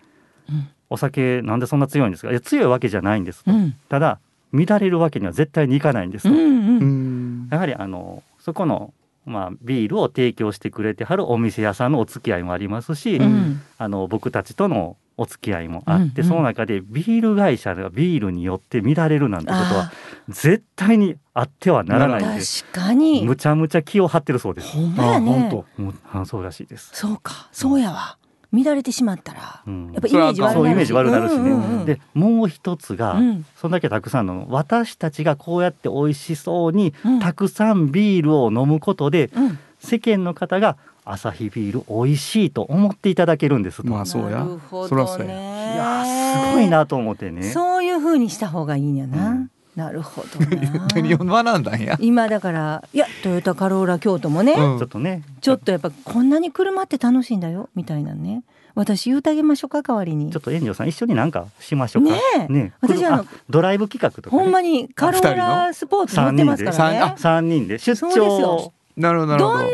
[0.49, 0.67] うん。
[0.89, 2.31] お酒なんでそんな強いんですか？
[2.31, 3.75] いや強いわけじゃないんですと、うん。
[3.87, 4.19] ただ
[4.51, 6.45] 乱れるわけには絶対にいかないんですと、うんうう
[6.83, 7.47] んん。
[7.49, 8.93] やはりあのそこの、
[9.25, 13.61] まあ、ビールを提供してくれてはるお店屋さんのお付き合いもありますし、うん。
[13.77, 16.23] あの僕たちとのお付き合いもあって、うんうん。
[16.29, 19.91] その中でビール会社がビールによって乱れるなんてことはあ
[20.29, 23.23] 絶対にあってはならないんで確かに。
[23.23, 24.69] むちゃむちゃ気を張ってるそうです。
[24.69, 25.47] ほんまやね。
[25.51, 25.81] 当。
[25.81, 26.89] もうあそうらしいです。
[26.93, 27.49] そうか。
[27.51, 28.17] そうやわ。
[28.53, 29.91] 乱れてしまったらうん。
[29.93, 31.39] やっぱイメージ悪イメーなるしジ悪なるしね。
[31.39, 31.85] うんうんうん。
[31.85, 33.45] でもう一つが、うん。
[33.55, 37.19] そんだけたくさんの私たちがこうやって美味しそうにうん。
[37.19, 39.59] たくさんビールを飲むことで、うん。
[39.79, 43.89] 世間の方がアサヒビール美味しいと思っていただけるんですと。
[43.89, 44.39] まあそうや。
[44.39, 45.27] なるほどそらそうや。
[45.27, 47.43] ねいやーすごいなと思ってね。
[47.43, 49.51] そういう風にした方がいいんやな、うん。
[49.75, 50.87] なるほどな。
[50.93, 51.97] 何を学んだんや。
[51.99, 54.79] 今だからいやトヨタカローラ京都もね、うん。
[54.79, 55.23] ちょっとね。
[55.41, 58.43] ちょっとやっぱこんなに車って楽しいんだよみたいなね。
[58.75, 60.31] 私言うてあげましょうか代わりに。
[60.31, 62.11] ちょっと炎上さん一緒になんかしましょうか。
[62.11, 62.47] ねえ。
[62.47, 64.43] ね私あのドライブ企画とか、ね。
[64.43, 67.13] ほんまにカローラスポーツ乗ってますからね。
[67.17, 67.67] 三人。
[67.67, 67.77] で。
[67.77, 68.25] 出そうですよ。
[68.27, 68.80] 張。
[68.95, 69.57] なるほどなるほど。
[69.57, 69.71] どんなに。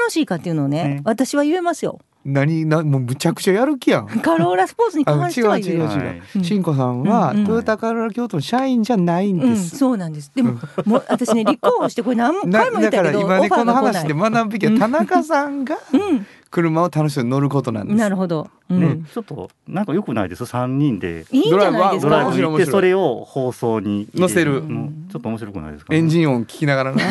[0.00, 1.00] 楽しいかっていうのをねね。
[1.04, 2.00] 私は言えますよ。
[2.22, 4.06] 何なもうむちゃくちゃやる気やん。
[4.06, 5.96] カローラスポーツにあ関しては言える違う違う。
[5.96, 6.06] 違う。
[6.06, 6.44] はい。
[6.44, 9.78] しんこさんは、うんうんトヨタカローラ京都の社員じゃないんうん、です。
[9.78, 10.30] そうなんです。
[10.34, 15.78] でももう私ね立候補してこれ何な回も言っだからたけどオファ今ねこの話で学ぶべきは田中さんが
[16.50, 17.96] 車を楽しそうに乗ることなんです。
[17.96, 18.80] なるほど、うん。
[18.80, 20.44] ね、ちょっとなんか良くないです。
[20.44, 21.24] 三人で。
[21.30, 24.56] いいんじゃないですドライブか面白い行ってそれを放送に載せる。
[24.56, 25.06] うん。
[25.10, 27.02] ちょっと面白くないですか、エンジン音聞きながらな。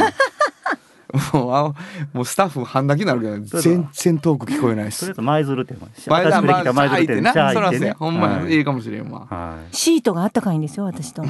[1.34, 1.76] もうあの
[2.13, 5.13] もうスタッフ半泣きになるけど全然遠く聞こえないっす。
[5.13, 7.88] とりあえず舞鶴店前田私できた舞鶴店なシャーそらそう行ってね。
[7.88, 8.56] やほんまい。
[8.56, 9.26] いいかもしれんわ。
[9.30, 9.76] はい。
[9.76, 11.24] シートがあったかいんですよ私と。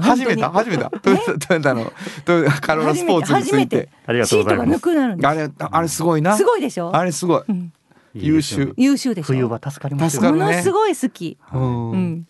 [0.00, 0.90] 始めた始めた。
[0.90, 1.10] ト
[1.54, 1.92] ヨタの
[2.24, 3.88] トヨタカローラスポーツについて。
[4.06, 4.80] ありがとシートがぬうございます。
[4.82, 5.28] くなるんです。
[5.28, 6.36] あれあれすごいな。
[6.36, 6.94] すごいでしょ？
[6.94, 7.42] あれすごい。
[7.48, 7.72] うん。
[8.14, 8.74] 優秀。
[8.76, 9.28] 優秀でしょ？
[9.28, 10.30] 冬は助かりますね。
[10.30, 11.38] ものすごい好き。
[11.52, 11.90] うん。
[11.92, 12.26] うん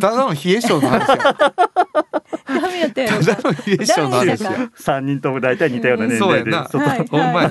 [0.00, 1.16] ただの冷え性の話や。
[1.16, 3.16] ダメやったや。
[3.16, 4.70] ろただの冷え性の話や。
[4.74, 6.50] 三人とも大体似たような年齢で。
[6.70, 7.04] そうやな。
[7.10, 7.50] ほんまや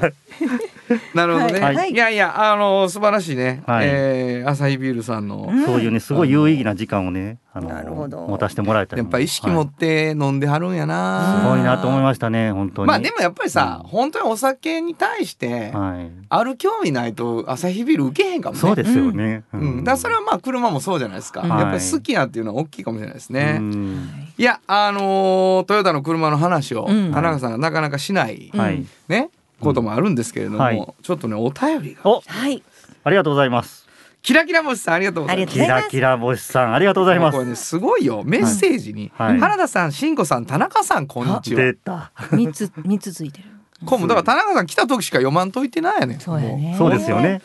[1.14, 1.92] なるほどね、はい。
[1.92, 3.88] い、やいやあの素晴らしいね、はい。
[3.88, 8.26] えー、アサヒビールさんの、うんそういうねすごい有意義な時間をねあのなるほど。
[8.28, 12.88] 持たせてもらえたやっぱ意識持って飲んではるんやな、すごいなと思いましたね本当に。
[12.88, 13.90] まあでもやっぱりさ、うん。
[13.90, 16.12] 本当にお酒に対してはい。
[16.30, 18.60] ある興味ないとアサヒビール受けへんかもね。
[18.60, 19.44] そうですよね。
[19.54, 24.10] うん、だからそれはまあ車もそうじゃないですか、うんやっぱり好きやっていうのは大きいかもしれないですね、うん。
[24.38, 27.12] いやあのートヨタの車の話をうん。
[27.12, 28.86] 田中さんがなかなかしない、うんはい。
[29.08, 30.94] ねこともあるんですけれども、はい。
[31.02, 32.02] ちょっとねお便りが。
[32.10, 32.64] おはい。
[33.04, 33.88] ありがとうございます。
[34.22, 35.54] キラキラ星さんありがとうございます。
[35.54, 37.38] キラキラ星さんありがとうございます。
[37.38, 38.24] これねすごいよ。
[38.26, 39.40] メッセージに、はい。
[39.40, 41.62] 原田さん慎吾さん田中さんこんにちは。
[41.62, 42.12] 出た。
[42.32, 43.46] 三つ三つついてる。
[43.86, 46.76] これもだから田中さん来た時しか読まんといてないやねんそうやね。
[46.78, 47.42] そうですよね。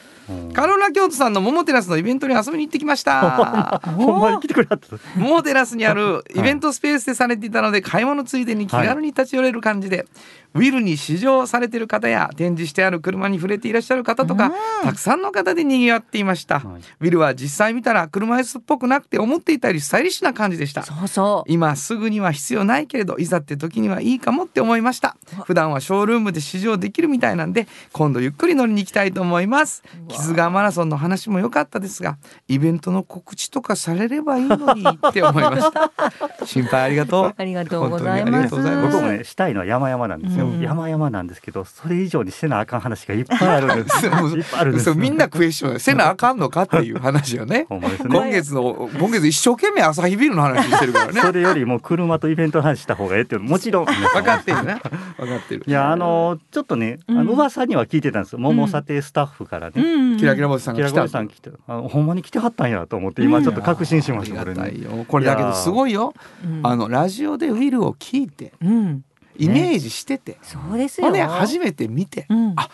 [0.55, 3.79] カローラ京都さんの桃テラスのイベントに遊びに行ってきました。
[3.97, 4.79] ほんまに来てくれた。
[5.17, 10.07] 桃テラスにあるイベントスペースでされていたので買い物ついでに気軽に立ち寄れる感じで、
[10.55, 16.83] ウィルに試乗されている方や展示してある車に触れていらっしゃる方とか、たくさんの方で賑わっていました、はい。
[17.01, 20.85] ウィルは実際見たら車椅子っぽくなくて思っていたよりスタイリッシュな感じでした。
[20.85, 21.51] そうそう。
[21.51, 25.17] 今すぐには必要ないけれどいざって時にはいいかもって思いました。
[25.45, 29.83] 普段はショールームで試乗できるみたいなんで今度ゆっくり乗りに行きたいと思います。
[30.09, 35.91] 木津川マラソンの話も良かったですがイベントの告知とかされればいいのにって思いました。
[36.47, 37.35] 心配ありがとう。
[37.37, 38.97] ありがとうござい本当にありますがとうございます。
[38.97, 44.07] 僕もねしたいのは山々なんですよ、うん山々なんですけどそれ以上にせなあかん話がいっぱいあるんです。
[44.07, 44.11] いっ
[44.51, 44.95] ぱいあるんです。
[44.95, 47.67] みんなクエスチョンせなあかんのかっていう話よね。
[47.71, 47.99] ね。
[48.09, 51.21] 今月の今月一生懸命朝日ビールの話してるからね。
[51.21, 53.85] それよりも車とイベントの話した方がええっていうのもちろん。
[53.87, 54.81] 分かってるな。
[55.17, 55.65] 分かってる。
[55.67, 57.27] いやあのちょっとね、あうん。
[57.27, 58.39] の噂には聞いてたんですよ。
[58.39, 61.51] 桃査定スタッフからね、うんキラキラボスさんキラが来たゴさん来て。
[61.67, 64.71] あほんまに来てはったんやと思って今ちょっと確信しました、これね。
[64.71, 65.05] いよ。
[65.07, 66.15] これだけどすごいよ。
[66.45, 66.61] うん。
[66.63, 68.53] あのラジオでウィルを聞いて。
[68.63, 69.05] うん
[69.37, 71.07] イメージしてて、そうですよ。
[71.07, 72.53] ほんで初めて見て、うん。
[72.57, 72.69] あ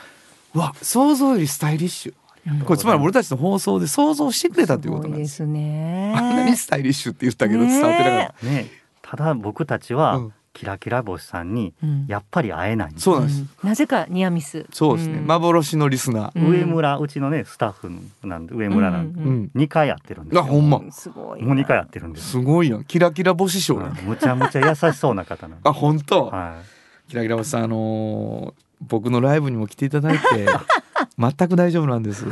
[0.54, 5.36] うわ想像よりスタイリッシュ、これつまり俺たちの放送で想像してくれたということなんです。
[5.36, 6.14] すごいですね。
[6.16, 8.70] あんなにスタイリッシュって言ったけど伝わってなかった、ね
[9.02, 12.06] ただ僕たちは、うんキラキラ星さんにうん。
[12.08, 12.90] やっぱり会えない。
[12.90, 13.68] んです、そうなんです、うん。
[13.68, 14.66] なぜかニアミス。
[14.72, 15.26] そうですね、ん。
[15.26, 16.50] 幻のリスナー、うん。
[16.50, 17.90] 上村うちのねスタッフ
[18.26, 20.42] なんで上村なんで、うんうん2回やってるんですよ。
[20.42, 20.80] あほんま。
[20.90, 21.42] すごい。
[21.42, 22.84] もう2回やってるんですすごいやん。
[22.84, 23.94] キラキラ星賞うん。
[23.94, 25.68] だ、むちゃむちゃ優しそうな方なんで。
[25.68, 26.56] あ本当、は
[27.08, 30.24] キラキラ星さんあのー僕のライブにも来ていただいて
[31.20, 32.24] 全く大丈夫なんです。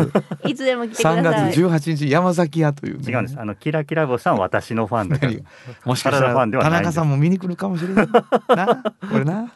[0.46, 1.52] いつでも来てくだ3さい。
[1.52, 3.38] 月18日山崎屋という、ね、い違うんです。
[3.38, 5.32] あのキラキラ星さんは私のファンだから。
[5.84, 8.08] もしかした体ファら田ンではないんです中さんも見に来るかもしれない。
[8.08, 9.52] なこれな。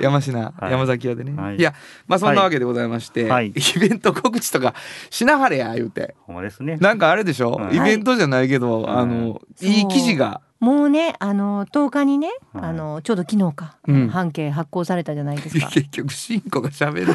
[0.00, 0.72] 山科、はい。
[0.72, 1.56] 山崎屋でね、はい。
[1.56, 1.74] い、や
[2.06, 3.48] まあそんなわけでございまして、はい。
[3.48, 4.74] イベント告知とか
[5.10, 12.64] しなはれや言うてほんまですねなんかあれでしょ、はいイベントじゃないけど、あのいい記事がもうねあの10日にね、はい。
[12.66, 14.08] あのちょうど昨日か、うん。
[14.08, 15.66] 半径発行されたじゃないですか。
[15.74, 17.14] 結局シンコが喋る。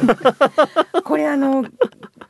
[1.05, 1.63] これあの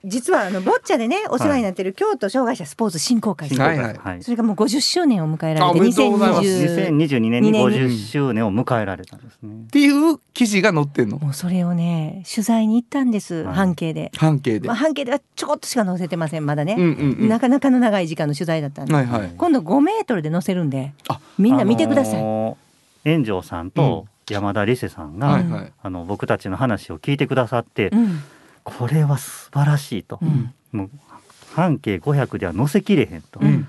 [0.08, 3.98] 実はあのボッチャでねお世話になってる京都障害者スポーツ振興会はいはい。
[3.98, 4.24] はい。
[4.24, 6.48] それがもう50周年を迎えられてめでとうございます。
[6.48, 7.42] 2020 2022年。
[7.42, 9.64] に二年に50周年を迎えられたんですね。
[9.66, 11.20] っていう記事が載ってんの？
[11.20, 13.56] もうそれをね取材に行ったんです、はい。
[13.56, 17.30] 半径で、半径で、まあ、半径ではちょこっとしか載せてませんまだね、うんうんうん。
[17.30, 19.34] なかなかの長い時間の取材だったんで、はいはい。
[19.38, 21.20] 今度5メートルで載せるんであ。
[21.38, 22.68] みんな見てください、あのー
[23.10, 25.74] 炎上さんと山田理瀬さんが、はいはい。
[25.82, 28.22] あの僕たちの話を聞いてくださって、うん
[28.68, 30.54] これは素晴らしいと、うん。
[30.74, 30.90] もう
[31.56, 33.68] 半径500では載せきれへんと、うん。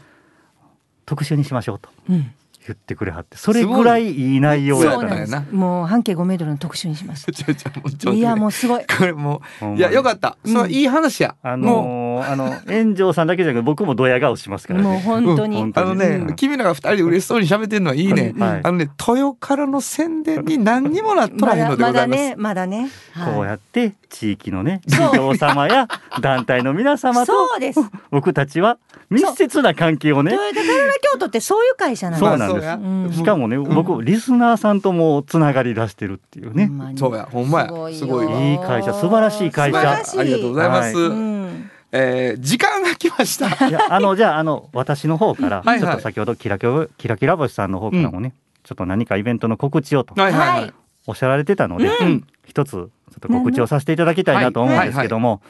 [1.06, 2.32] 特集にしましょうとうん。
[2.66, 3.36] 言ってくれはって。
[3.36, 7.30] それぐらいいい内容やったもう半径5メートルの特集にしました
[8.12, 8.84] いやもうすごい。
[8.84, 10.36] これもういやよかった。
[10.44, 15.90] それはいい話や、あもうあの炎上さんだけじゃなくて僕もドヤ顔しますからもうね本当に、うん本当に。
[15.90, 16.36] あのね、うん。
[16.36, 18.60] 君らが二人で嬉しそうに喋ってるのはいいね、はい。
[18.62, 23.34] あのね豊からの宣伝に何にもなっとらへんのでまございます、 だねまだね、はい。
[23.34, 25.88] こうやって地域のね企業様や
[26.20, 27.80] 団体の皆様とそうです。
[28.10, 28.78] 僕たちは
[29.10, 33.18] 密接な関係をねトヨタカローラ京都ってそういう会社なのそうなんです。
[33.18, 37.68] しかもね、僕リスナーさんともつながり出してるっていうね、そうやほんまや。
[37.92, 38.40] すごいいわ。
[38.40, 39.78] いい会社素晴らしい会社。
[39.80, 41.06] ありがとうございます、はい。
[41.08, 43.68] うんえー時間が来ました。
[43.68, 45.80] いやあのじゃああの私の方からはいはい。
[45.80, 50.68] ちょっと先ほどキラキラキラキラ星さんの方からもね、ちょっと何かイベントの告知をとはいはい、ははい。
[50.68, 50.72] い、
[51.06, 52.26] おっしゃられてたので、うん。
[52.46, 55.40] 一つちょっと告知をさせていただきたいなと思うんですけども、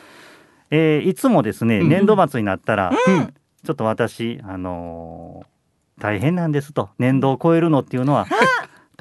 [0.70, 3.34] えーいつもですね、うん年度末になったら、うん。
[3.64, 5.46] ちょっと私、あのー
[6.00, 8.28] 大変なんですと年度を超えるのっていうのは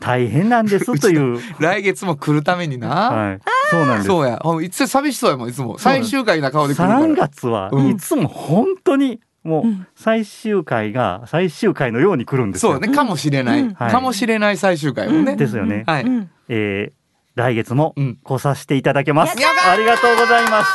[0.02, 3.40] 大変なんですという、 来月も来るためにな、はい、
[3.70, 4.08] そうなんです。
[4.08, 4.40] そうや。
[4.64, 5.78] いつ寂しそうやもんいつも。
[5.78, 7.00] 最終回な顔で来るから。
[7.02, 7.88] 3月はうん。
[7.90, 9.88] いつも本当にもううん。
[9.96, 12.74] 最終回が最終回のように来るんですよ。
[12.74, 12.90] そうね。
[12.90, 13.74] かもしれない、うん。
[13.74, 13.92] はい。
[13.92, 15.84] かもしれない最終回もね、ですよね。
[15.88, 16.30] はい、うん。
[16.50, 16.98] えー
[17.36, 18.18] 来月もうん。
[18.24, 19.38] 来させていただけます。
[19.38, 20.72] ありがとうございます。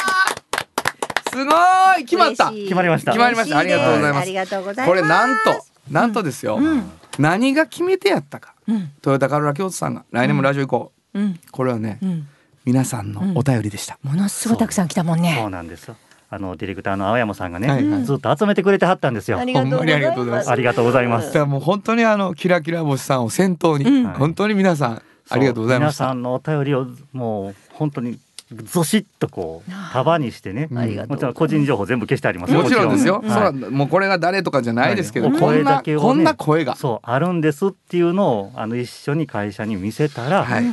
[1.33, 1.51] すご
[1.99, 2.05] い。
[2.05, 2.53] 決まった。
[2.53, 3.11] 決まりました。
[3.11, 3.59] 決まりました。
[3.59, 4.23] ありがとうございます。
[4.23, 5.01] ありがとうございます。
[5.01, 6.89] これなんとなんとですよ、うん。
[7.19, 8.55] 何が決め手やったか。
[8.69, 8.93] うん。
[9.03, 11.41] トヨタカローラ京都さんが来年もラジオ行こう、うん。
[11.51, 12.29] これはねうん
[12.65, 15.97] 皆さんのお便りでした、ものすごいたくさん来たもんそうねなんですよ。
[16.35, 18.05] あのディレクターの青山さんがね、はいはい。
[18.05, 19.39] ずっと集めてくれてはったんですよ。
[19.39, 20.47] ありがとうございまにありがとうございまます。
[20.47, 21.45] すありがとうございます。
[21.45, 26.05] もう本当にあのキラキラ星さんを先頭に、うん本当に皆さんありがとうございました。
[26.05, 28.19] 皆さんのお便りをもう本当に
[28.51, 30.69] ずしっとこう束にしてね。
[30.71, 30.79] うん。
[30.79, 32.63] ありがとうもちろん個人情報全部消してありますよ。
[32.63, 33.53] もちろんですよ、はい。
[33.53, 35.39] もうこれが誰とかじゃないですけど、はい。
[35.39, 36.77] こんな、お声だけをねこんな声が。
[36.77, 40.65] そうあるんですっていうのをあの一緒に会社に見せたら、はい、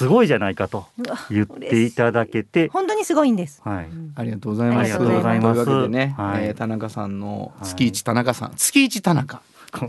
[0.00, 0.86] すごいじゃないかと
[1.30, 3.60] 言っていただけて、本当にすごいんです。
[3.64, 4.78] はい、ありがとうございます。
[4.80, 5.64] ありがとうございます。
[5.64, 6.44] というわけでね、はい。
[6.46, 7.68] えー田中さんのはい。
[7.68, 9.42] 月一田中さん、月一田中。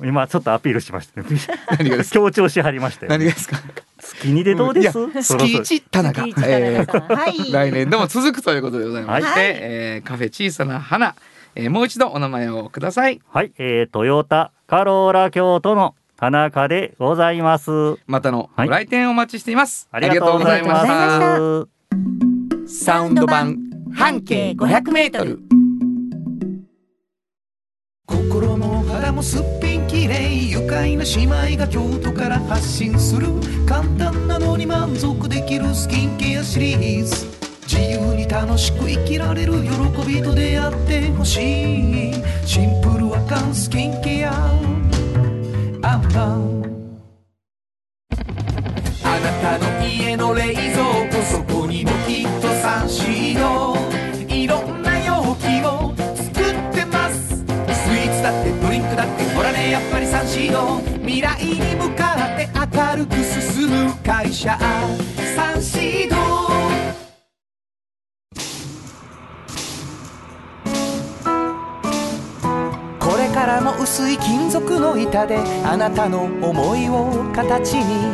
[0.04, 1.28] 今ちょっっとアピールしましたね。
[1.80, 2.20] 何がですか？
[2.20, 3.58] 強調しはりましたよ、何がですか？
[4.00, 5.40] 月にでどうです、いやそろそろ。
[5.48, 6.22] 月一田中。
[6.22, 7.02] 月一田中えさん。
[7.18, 7.34] はい。
[7.34, 9.40] ー来年でも続くということでございまして、はい。
[9.40, 11.16] えーカフェ小さな花、
[11.56, 13.22] えーもう一度お名前をください。
[13.32, 17.72] はい、えー、トヨタカローラ京都の田中でございます。
[18.06, 18.70] またのごはい。
[18.70, 20.96] 来店お待ちしています、ありがとうございまありが
[21.40, 21.86] とうござ
[22.58, 22.92] いますした。
[22.94, 23.58] サウンド版
[23.92, 25.40] 半径500メートル。
[28.06, 33.26] 心も肌もすっぴんきれい愉快な姉妹が京都から発信する
[33.66, 37.26] 簡単なのに満足できるスキンケアシリーズ。
[37.64, 39.70] 自由に楽しく生きられる喜
[40.08, 42.14] びと出会ってほしい。
[42.46, 44.32] シンプルアカンスキンケア
[45.98, 46.64] ンパン
[49.04, 53.76] あなたの家の冷蔵庫そこにもきっとサンシード
[54.34, 57.36] いろんな容器を作ってます。
[57.36, 64.58] スイーツだってドリンクだってほらねやっぱりサンシード未来に向かって明るく進む会社。
[65.36, 66.51] サンシード
[73.42, 78.06] からも薄い金属の板であなたの思いを形に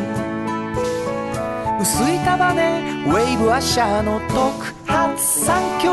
[1.82, 5.92] 薄い束ねウェーブアッシャーの特発産業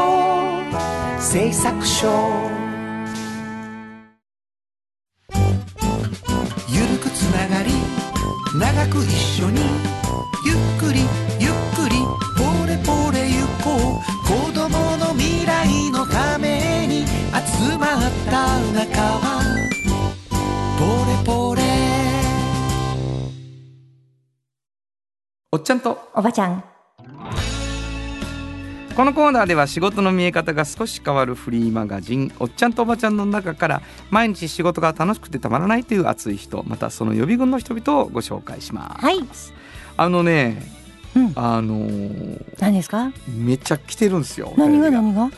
[1.19, 2.09] 製作所。
[6.69, 7.73] ゆるくつながり
[8.57, 9.63] 長く一緒に
[10.47, 11.01] ゆっくり
[17.95, 19.41] 集まった仲間
[20.77, 21.63] ポレポレ
[25.53, 26.11] おっちゃんと。
[26.13, 26.65] おばちゃん。
[28.97, 39.05] このコーナーでは仕事の見え方が少し変わるフリーマガジン「おっちゃんとおばちゃん」の中から毎日仕事が楽しくてたまらないという熱い人またその予備軍の人々をご紹介します。
[39.05, 39.21] はい。
[39.97, 40.61] あのね
[41.15, 41.33] うん。
[41.37, 43.13] あのー何ですか？
[43.29, 44.53] めっちゃ来てるんですよ。
[44.57, 44.91] 何が。
[44.91, 45.31] 何が？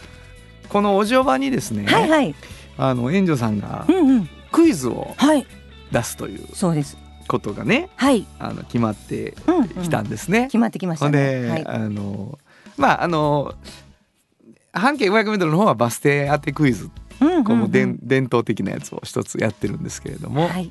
[0.69, 2.35] このおじおばにですね、はいはい。
[2.79, 4.29] あの援助さんがうんうん。
[4.53, 5.47] クイズをはい。
[5.93, 6.97] 出すというそうです。
[7.29, 8.27] ことがねはい。
[8.39, 10.45] あの決まってうんうんきたんですね。
[10.47, 11.43] 決まってきましたね。
[11.43, 11.67] で、はい。
[11.67, 12.39] あの
[12.77, 13.55] まああの
[14.73, 16.91] 半径 500m の方はバス停当てクイズ。
[17.21, 17.45] うんうんうん。
[17.45, 20.71] この伝,、伝統的なやつを一つやってるんですけれども、はい。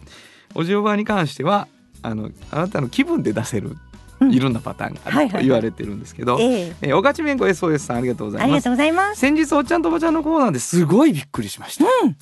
[0.53, 1.67] おじおばに関しては
[2.03, 3.79] あのあなたの気分で出せるうん
[4.21, 6.75] いろんなパターンがあると言われてるんですけど、ええ。
[6.81, 8.45] えーおがちめんこ SOS さんありがとうございます。
[8.45, 9.19] ありがとうございます。
[9.19, 12.17] 先日おっちゃんとおばちゃんのコーナーですごいびっくりしました、うん。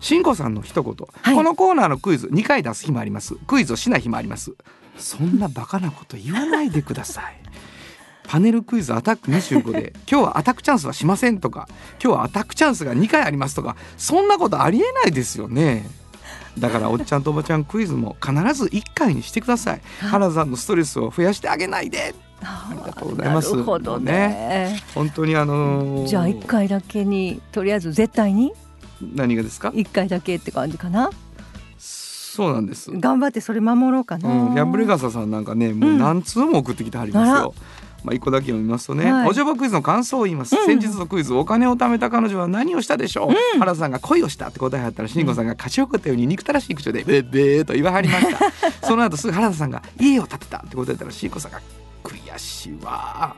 [0.00, 1.34] しんこさんの一言、はい。
[1.34, 3.36] このコーナーのクイズ2回出す日もあります。
[3.46, 4.52] クイズをしない日もあります。
[4.98, 7.36] そんなバカなこと言わないでください。
[8.24, 11.68] パネルクイズアタック25で 今日はアタックチャンスはしませんとか
[12.02, 15.90] 今日はアタックチャンスが2回ありますとかそんなことありえないですよね
[16.58, 19.80] だからおっちゃんとおばちゃんクイズも必ず1回にしてください。
[20.00, 22.14] 原田さんのストレスを増やしてあげないで。
[22.42, 23.52] ありがとうございます。
[23.52, 24.80] なるほどね。
[24.94, 28.52] 本当にあのーじゃあ一回だけにとりあえず絶対に？
[29.00, 29.72] 何がですか？
[29.74, 31.10] 一回だけって感じかな？
[31.78, 32.90] そうなんです。
[32.90, 37.54] 頑張ってそれ守ろうかな、うん、ギャンブルガサさんなんかねもう何通も送ってきてはりますよ、
[38.04, 39.28] まあ一個だけ読みますとね、はい。
[39.28, 48.38] お嬢場クイズの感想を言います、先日のクイズお金を貯めた彼女は何をしたでしょう、原田さんが恋をしたって答えはったら慎吾さんが勝ち誇ったように憎たらしい口調でベッベーと言わはりました。
[48.86, 51.60] その後すぐ原田さんが家を建てたって答えたら慎吾さんが
[52.02, 53.36] 悔しいわ。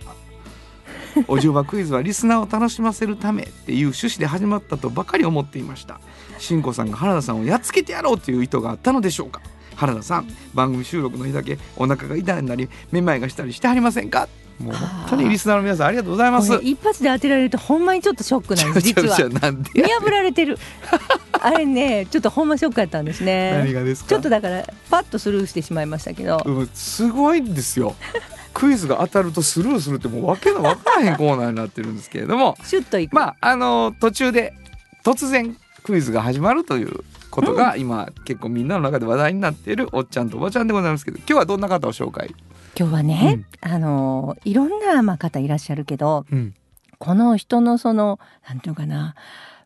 [1.28, 6.00] お嬢場クイズはリスナーを楽しませるためっていう趣旨で始まったとばかり思っていました。
[6.38, 9.40] 慎吾さんが原田さんをやっつけてやろうという意図があったのでしょうか？
[9.76, 14.28] 原田さん番組収録の日だけお腹が痛いなりめまいがしたりしてはりませんか？
[14.61, 16.55] もう本当にリスナーの皆さんありがとうございます。
[16.62, 19.18] 一発で当てられるとほんまにちょっとショックなんです実は。
[19.74, 20.59] 見や破られてる。
[21.40, 23.52] あれねちょっとほんまショックやったんですね。
[23.59, 24.09] 何がですか？
[24.11, 26.40] ちょっとだからパッとスルーしてしまいましたけど。
[26.44, 27.94] うんすごいんですよ。
[28.52, 32.57] クイズが当たるとスルーするってもうわけのわからへんコーナーになってるんですけれども。
[32.64, 34.55] シュッといく、まああの途中で
[35.05, 37.00] 突然クイズが始まるという
[37.35, 42.32] ことが今結構みんなの中で話題になっているおっちゃんとおばちゃんでございますけど今日はどんな方を紹介、
[42.78, 46.55] 今日はね、あのいろんなまあ方いらっしゃるけどうん。
[46.99, 48.18] この人のその
[48.49, 49.14] なんていうのかな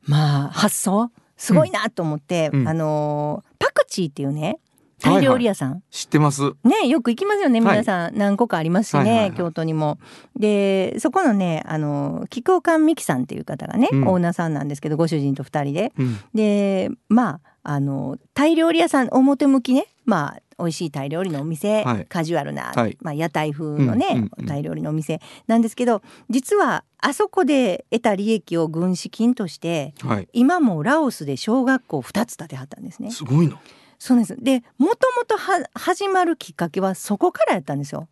[0.03, 2.69] まあ発想すごいなと思って、うん。
[2.69, 4.59] あのパクチーっていうね
[5.01, 6.43] タイ料理屋さん、知ってます。
[6.65, 7.71] ねよく行きますよねはい。
[7.71, 9.33] 皆さん、何個かありますしね、はいはいはい。
[9.35, 9.99] 京都にも。
[10.37, 14.09] でそこのねあの菊岡美樹さんっていう方がね、うん。
[14.09, 15.93] オーナーさんなんですけどご主人と二人で。
[15.97, 16.19] うん。
[16.35, 19.89] でまああのタイ料理屋さん表向きね。
[20.07, 22.07] まあ美味しいタイ料理のお店、はい。
[22.07, 22.97] カジュアルな、はい。
[23.03, 24.47] まあ、屋台風のね、うんうんうん。
[24.47, 25.21] タイ料理のお店。
[25.47, 26.01] なんですけど
[26.31, 30.29] 実はあそこで得た利益を軍資金としてはい。
[30.33, 33.11] 今もラオスで小学校2つ建てはったんですね。
[33.11, 33.61] すごいな。
[33.99, 34.35] そうです。
[34.43, 38.09] でもともとは始まるきっかけはそこからやったんですよ。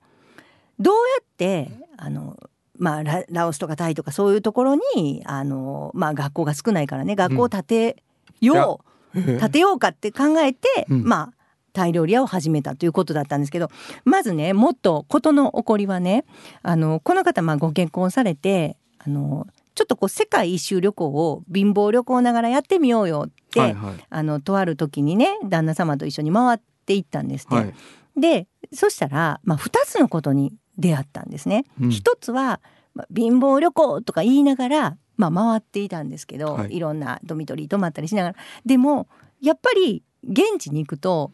[0.78, 2.36] どうやってあの
[2.78, 8.02] まあ、ララオスとかタイとかそういうところにあの、まあ、学校が少ないからね学校を建て
[8.42, 11.04] よう、建てようかって考えて、うん。
[11.04, 11.32] まあ
[11.72, 13.68] タイ料理屋を始めたということだったんですけど
[14.06, 16.24] まずねもっと事の起こりはね
[16.62, 23.94] あのこの方まあご結婚されてあのちょっとこう世界一周旅行を貧乏旅行ながらやってみようよって、はいはい。
[24.08, 27.54] あのとある時にね旦那様と一緒に回っていったんですって。
[27.54, 27.74] はい。
[28.18, 31.64] でそしたら、まあ、2つのことに出会ったんですね。
[31.80, 31.90] うん。
[31.90, 32.60] 一つは、
[32.94, 36.76] まあ、貧乏旅行とか言いながら、まあ、回っていたんですけど、はい。
[36.76, 38.36] い、ろんなドミトリー泊まったりしながら。
[38.64, 39.08] でも
[39.40, 41.32] やっぱり現地に行くと、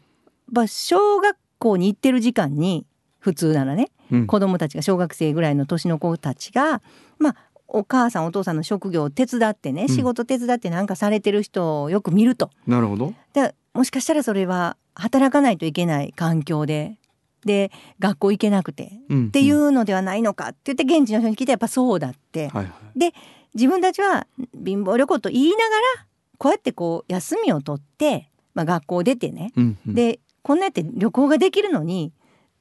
[0.51, 2.85] まあ、小学校に行ってる時間に
[3.19, 4.27] 普通ならねうん。
[4.27, 6.81] 子供たちが小学生ぐらいの年の子たちが、
[7.17, 7.35] まあ、
[7.67, 9.87] お母さんお父さんの職業を手伝ってね、ん。
[9.87, 12.49] 仕事手伝ってなんかされてる人をよく見ると。
[12.67, 13.13] なるほど。
[13.33, 16.97] でもしかしたらそれは働かないといけない環境で
[17.45, 19.27] で学校行けなくてうん。
[19.27, 23.13] っていうのではないのかって言って現地の人に聞いてやっぱそうだって、はいはい
[23.53, 24.27] 自分たちは
[24.65, 26.05] 貧乏旅行と言いながら
[26.37, 29.51] こうやってこう休みを取って、まあ、学校出てね。
[29.55, 29.93] うんうん。
[29.93, 32.11] でこんなやって旅行ができるのに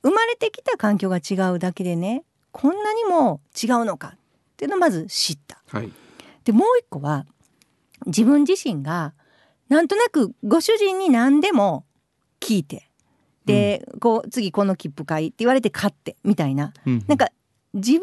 [0.03, 4.19] 生まれてきた環境が違うだけでねこんなにも違うのかっ
[4.57, 5.63] ていうのをまず知った。
[5.69, 5.91] はい。
[6.45, 7.27] でもう一個は
[8.07, 9.15] 自分自身が
[9.69, 11.85] なんとなくご主人に何でも
[12.41, 12.89] 聞いて
[13.47, 16.73] で、こう次この切符買いって言われて買ってみたいな。
[16.87, 17.05] うん。
[17.09, 17.29] なんか
[17.75, 18.01] 自分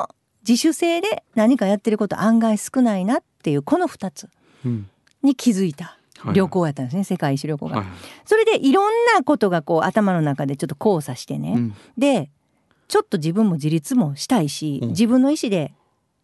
[0.00, 0.08] の
[0.48, 4.28] 自主性で何かやってること案外少ないなっていうこの2つ
[4.64, 4.88] うん。
[5.22, 6.34] に気づいたはい。
[6.34, 7.76] 旅行やったんですね、世界一周旅行が。
[7.76, 7.86] はい
[8.24, 11.74] それでいろんなことがこう頭の中でちょっと交差してね、うん。
[11.96, 12.30] でで
[12.88, 14.88] ちょっと自分も自立もしたいし、うん。
[14.90, 15.74] 自分の意思で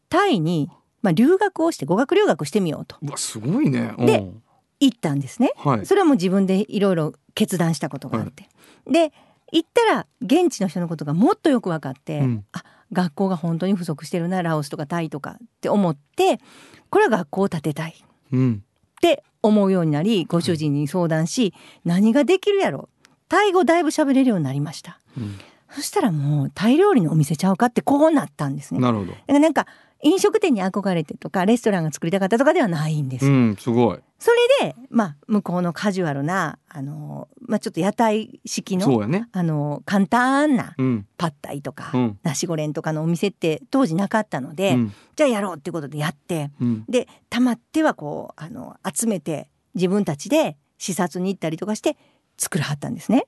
[0.08, 0.70] タイに、
[1.02, 2.96] まあ、留学をして語学留学してみようと。
[3.02, 3.92] うわすごいね。
[3.98, 4.42] でうん。
[4.80, 5.52] 行ったんですね。
[5.56, 5.86] はい。
[5.86, 8.48] それはもう自分でいろいろ決断したことがあって、
[8.90, 9.12] で
[9.52, 12.44] 行ったら現地の人のことがもっとよく分かって、うん。
[12.52, 12.64] あ
[12.94, 16.40] 学校が本当に不足してるなラオスとかタイとかって思って
[16.88, 17.90] これは学校を建てたい。
[17.90, 17.94] っ
[18.32, 18.64] うん。
[19.02, 21.52] て思うようになりご主人に相談し
[21.84, 22.88] 何ができるやろ。
[23.28, 24.98] タイ語だいぶ喋れるようになりました。
[25.18, 25.38] うん。
[25.70, 28.80] そしたらもうタイ料理のお店ちゃうかってこうなったんですね。
[28.80, 29.12] なるほど。
[29.26, 29.66] らなんか
[30.04, 33.26] 飲食店に憧れてとかレストランが作りたかったとかではないんです。
[33.26, 33.98] うんすごい。
[34.18, 34.30] そ
[34.60, 39.28] れで、まあ、向こうのカジュアルなあの、まあ、ちょっと屋台式のそうやね。
[39.32, 41.06] あの簡単なうん。
[41.16, 42.18] パッタイとか、うん。
[42.22, 44.92] ナシゴレンとかのお店って当時なかったので、うん。
[45.16, 46.84] じゃあやろうっていうことでやってうん。
[46.88, 51.96] でたまってはこうあの集めて自分たちで視察に行ったりとかして
[52.36, 53.26] 作らはったんですね。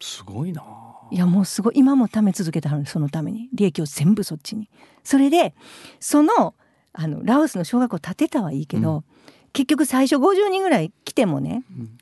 [0.00, 0.62] すごいな
[1.10, 4.68] いやもうすごい今も貯め続けてはるんですそのために利益を全部そっちに。
[5.02, 5.54] それで
[5.98, 6.54] その
[6.92, 9.04] あのラオスの小学校建てたはいいけど、う
[9.52, 11.98] 結局最初50人ぐらい来てもねうん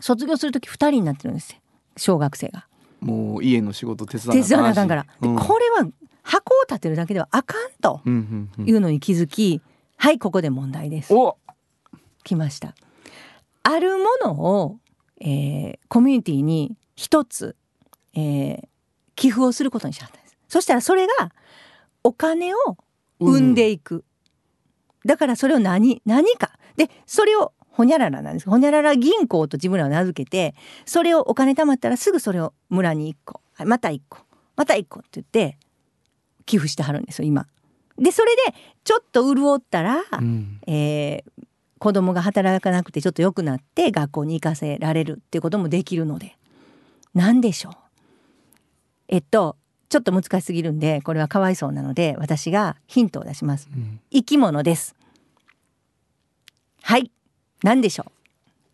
[0.00, 1.58] 卒業する時2人になってるんですよ
[1.96, 2.66] 小学生が。
[3.00, 5.06] もう家の仕事手伝手伝わなあかんから。
[5.20, 5.86] でうんこれは
[6.22, 9.62] 箱を建てるだけではあかんというのに気づき、
[9.96, 11.12] はいここで問題です。
[11.14, 11.36] お
[12.24, 12.74] 来ました。
[13.62, 14.78] あるものを、
[15.20, 17.56] えーコミュニティに一つ、
[18.20, 18.70] えー
[19.16, 20.36] 寄付をすることにしはったんです。
[20.48, 21.30] そしたらそれが
[22.02, 22.56] お金を
[23.20, 24.02] 生んでいく、
[25.04, 26.58] だからそれを何何か。
[26.76, 28.48] でそれをほにゃららなんです。
[28.48, 30.54] ほにゃらら銀行と自分らは名付けて
[30.86, 34.20] それをお金貯まったらすぐそれを村に1個、はい、また1個
[34.56, 35.58] また1個って言って
[36.46, 37.46] 寄付してはるんですよ今。
[37.98, 38.54] でそれで
[38.84, 40.60] ちょっと潤ったら、うん。
[40.66, 41.32] えー
[41.78, 46.36] 子供が働かなくてちょっと良くなって学校に行かせられるっていうこともできるので
[47.14, 47.79] 何でしょう
[49.10, 49.56] えっと
[49.88, 53.68] ちょっと難しすぎるんでこれはかわいそうなので私がヒントを出します。
[53.74, 54.00] うん。
[54.10, 54.94] 生き物です。
[56.82, 57.10] はい。
[57.64, 58.12] 何でしょう？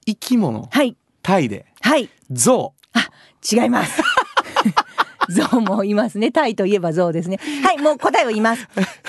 [0.07, 0.69] 生き物？
[0.71, 0.95] はい。
[1.23, 1.67] タイで？
[1.81, 2.11] はい。
[2.31, 2.75] ゾ
[3.51, 4.03] 違います。
[5.31, 6.31] 象もいますね。
[6.31, 7.39] タイといえば象ですね。
[7.65, 8.69] はいもう答えを言います。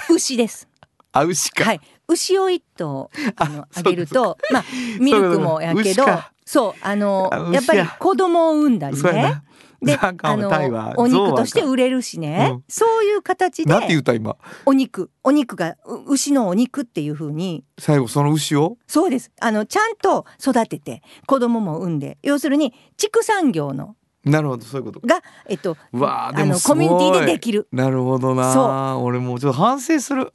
[0.10, 0.68] 牛です。
[0.72, 0.78] ウ
[1.12, 4.64] あ牛か、はい、牛を一頭あのああげるとまあ
[5.00, 6.06] ミルクもやけど
[6.46, 7.60] そうあのや。
[7.60, 9.42] っぱりや子供を産んだりね
[9.82, 10.50] であの
[10.98, 12.64] お肉として売れるしね、うん。
[12.68, 14.36] そういう形でなんて言った今？
[14.66, 15.12] お肉。
[15.24, 17.64] お肉がう牛のお肉っていう風に。
[17.78, 18.78] 最後その牛を？
[18.88, 19.32] そうです。
[19.40, 22.18] あのちゃんと育てて子供も産んで。
[22.24, 25.00] 要するに畜産業のなるほどそういうこと。
[25.00, 27.68] かがえっとうわあのコミュニティでできる。
[27.72, 28.54] なるほどな。
[28.54, 30.34] そ俺もうちょっと反省する、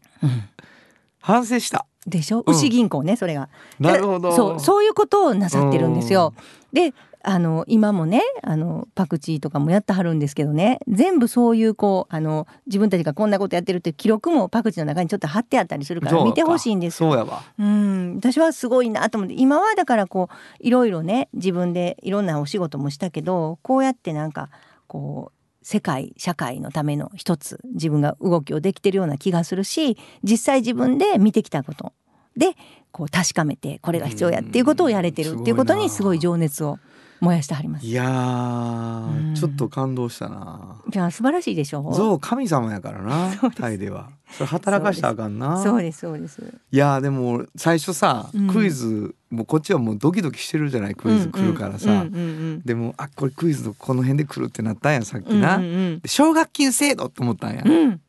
[1.21, 1.87] 反省した。
[2.07, 2.43] でしょ？
[2.47, 2.55] うん。
[2.55, 3.49] 牛銀行ね、それが。
[3.79, 4.33] なるほど。
[4.33, 6.33] そうそういうことをなさってるんですよ。
[6.73, 6.95] で
[7.25, 10.79] あの今もねあのパクチーとかもやってはるんですけどね。
[10.89, 17.11] 全部そういうこうあの自分たちがこんなことやってるっていう記録もパクチーの中にちょっと貼ってあったりするから見てほしいんですよ。
[17.11, 17.43] そうやわ。
[17.59, 18.17] うん。
[18.17, 24.51] 私はすごいなと思って今はだからこういろいろね自分でいろんなお仕事もしたけどこうやってなんか
[24.87, 31.93] こう世界社会のための一つ自分が動きをできてるような気がするし実際自分で見てきたこと
[32.37, 32.57] で
[32.91, 36.79] こう確かめてこれが必要やっていうことをやれてるっていうことにすごい情熱を
[37.23, 37.87] 燃やしてはります。
[37.87, 39.35] いいやー、うん。
[39.37, 40.83] ちょっと感動したな。
[40.93, 41.89] や素晴らしいでしょ。
[41.89, 41.95] う。
[41.95, 44.11] ゾウ神様やからな タイでは。
[44.33, 45.63] それ働かしたらあかんな。
[45.63, 46.43] そうですそうです。
[46.73, 48.49] いやーでも最初さ、うん。
[48.49, 52.19] クイズもうこっちはもうドキドキしてるじゃないクイズ来るからさ、うんうんう
[52.55, 56.01] んでもあこれクイズのこの辺で来るってなったんやさっきうんな、うんうん。
[56.01, 57.73] で奨学金制度と思ったんや、うん。
[57.73, 58.01] うん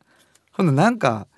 [0.50, 1.28] ほんでなんか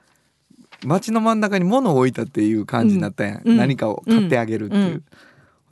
[0.85, 3.39] 街の真ん中に物を置いたっていう感じになったや。
[3.39, 3.57] ん、うん。
[3.59, 5.05] 何かを買ってあげるっていう、うん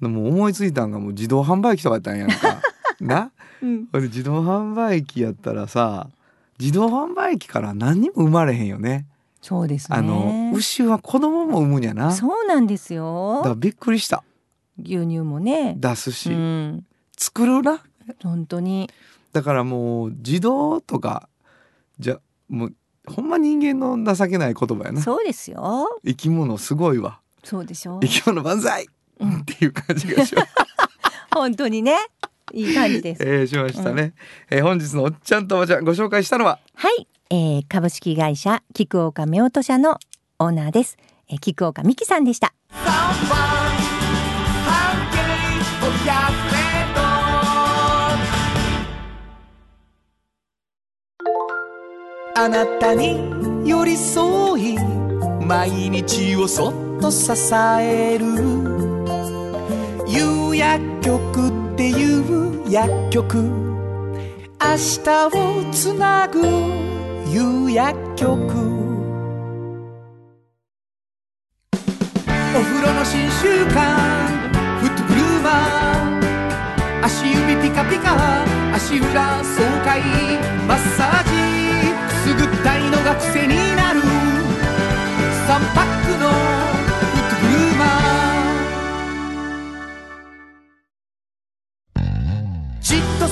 [0.05, 2.61] でもう思いついたんがもう自動販売機とかやったんやんか。
[3.01, 3.33] な？
[3.61, 3.89] うん。
[3.93, 6.09] 自動販売機やったらさ
[6.61, 9.07] 自動販売機から何にも生まれへんよね。
[9.43, 9.99] そうですね。
[9.99, 12.13] あの牛は子供も産むんやな。
[12.13, 13.43] そうなんですよ。
[13.45, 14.23] らびっくりした。
[14.79, 15.75] 牛乳もね。
[15.79, 16.87] 出すし、うん、
[17.17, 17.83] 作るな。
[18.23, 18.91] 本当に。
[19.33, 21.29] だからもう自動とか
[21.99, 22.75] じゃもう
[23.07, 25.03] ほんま人間の情けない言葉やな。
[25.03, 25.99] そうですよ。
[26.05, 27.21] 生き物すごいわ。
[27.43, 28.01] そうでしょ。
[28.01, 28.85] 生き物万歳！
[28.85, 28.91] うん
[29.21, 30.49] っていう感じがします、
[31.33, 31.97] 本当にね。
[32.53, 33.23] いい感じです。
[33.25, 34.13] えー、しましたね、
[34.51, 36.59] えー本日のおっちゃんとおばちゃんご紹介したのは？
[36.75, 39.99] はい、えー、株式会社菊岡夫婦社の
[40.39, 40.97] オーナーです。
[41.29, 42.55] えー、菊岡美希さんでした。
[52.37, 53.17] あなたに
[53.65, 54.77] 寄り添い
[55.47, 57.31] 毎日をそっと支
[57.81, 58.74] える
[60.55, 63.39] 薬局っていう薬局。
[63.39, 66.41] 明日をつなぐ
[67.29, 68.33] 夕薬局。
[72.57, 73.77] お風呂の新習慣
[74.79, 78.45] フットグルーマー足指ピカピカ
[78.75, 80.01] 足裏爽快。
[80.67, 81.31] マッサージ。
[82.09, 84.01] くすぐったいのが癖になる。
[84.01, 86.54] 3パックの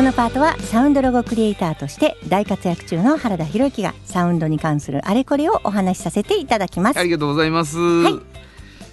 [0.00, 6.98] このパートはサウンドロゴクリエイターとして大活躍中の原田博之がサウンドに関するあれこれをお話しさせていただきます。
[6.98, 7.80] ありがとうございます、い。
[7.80, 8.22] 今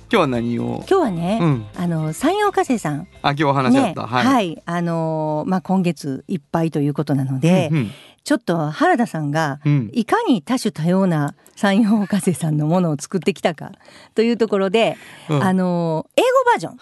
[0.09, 0.83] 日は何を？
[0.85, 1.65] 今日はね、うん。
[1.77, 3.07] あの山陽火星さん。
[3.21, 7.91] あ今日お話あった、はい、あのーまあ今月いっぱいということなので、うん。
[8.25, 9.89] ちょっと原田さんがうん。
[9.93, 13.71] いかに多種多様な山陽火星さんのものを作ってきたか
[14.13, 14.97] というところで、
[15.29, 15.41] うん。
[15.41, 16.77] あのー英語バージョン。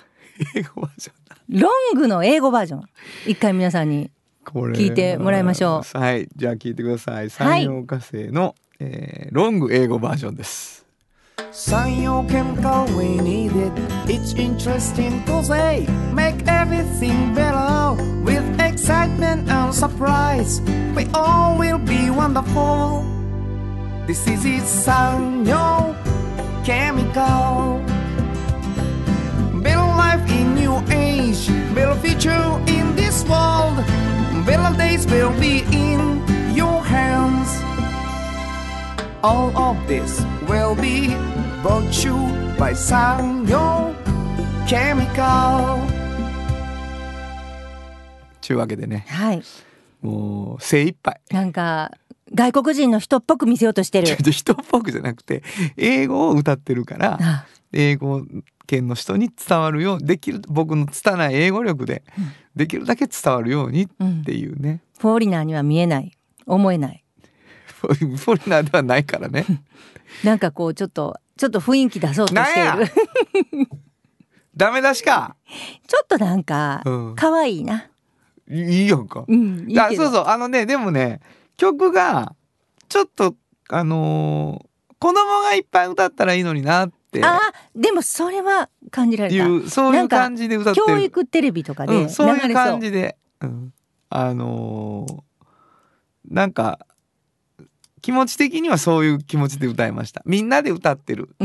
[0.56, 1.36] 英語バージョンだ。
[1.48, 2.84] ロングの英語バージョン。
[3.28, 4.10] 一回皆さんに
[4.46, 10.86] これ聞いてもらいましょうはいじゃあ聞いてください山陽火星の、えーロング英語バージョンです
[11.52, 13.72] Sign your chemical we need it.
[14.08, 17.96] It's interesting cause they make everything better.
[18.24, 20.62] With excitement and surprise,
[20.96, 23.06] we all will be wonderful.
[24.06, 25.96] This is it, Sanyo
[26.66, 27.80] Chemical.
[29.62, 33.80] Better life in new age, better future in this world.
[34.46, 36.22] Better days will be in
[36.56, 37.50] your hands.
[39.24, 41.16] All of this will be
[41.64, 42.14] brought you
[42.56, 43.96] by Sanyo
[44.68, 45.80] Chemical.
[48.40, 49.06] ちゅうわけでね。
[49.10, 49.42] はい。
[50.04, 51.20] もう精一杯。
[51.32, 51.90] なんか
[52.32, 54.06] 外国人の人っぽく見せようとしてる。
[54.06, 55.42] ちょっと人っぽくじゃなくて
[55.76, 57.46] 英語を歌ってるからあ。
[57.74, 58.22] 英語
[58.68, 62.04] 圏の人に伝わるようできる僕の拙い英語力で
[62.56, 63.88] できるだけ伝わるようにっ
[64.24, 66.12] ていうね、フォーリナーには見えない。
[66.46, 67.04] 思えない。
[67.82, 69.46] フォフォリナーではないからね。
[70.24, 72.64] なんかこうちょっとちょっと雰囲気出そうとしてい
[73.66, 73.68] る。
[74.56, 75.36] ダメ出しか！
[75.86, 77.16] ちょっとなんかうん。
[77.16, 77.90] 可愛いな、
[78.50, 79.26] いいいやんか。
[79.28, 81.20] うん、いいそうそうあのねでもね
[81.58, 82.34] 曲が
[82.88, 83.36] ちょっと
[83.70, 87.26] あのー子供がいっぱい歌ったらいいのになって。
[87.26, 87.40] あ
[87.76, 90.86] でもそれは感じられいたうそういう感じで歌ってる。
[90.86, 93.74] 教育テレビとかで流うん、れそう,、いう感じで、うん、
[94.10, 95.26] あのー
[96.28, 96.80] なんか
[98.02, 100.24] 気持ち的にはそういう気持ちで歌いました。
[100.26, 101.36] みんなで歌ってる。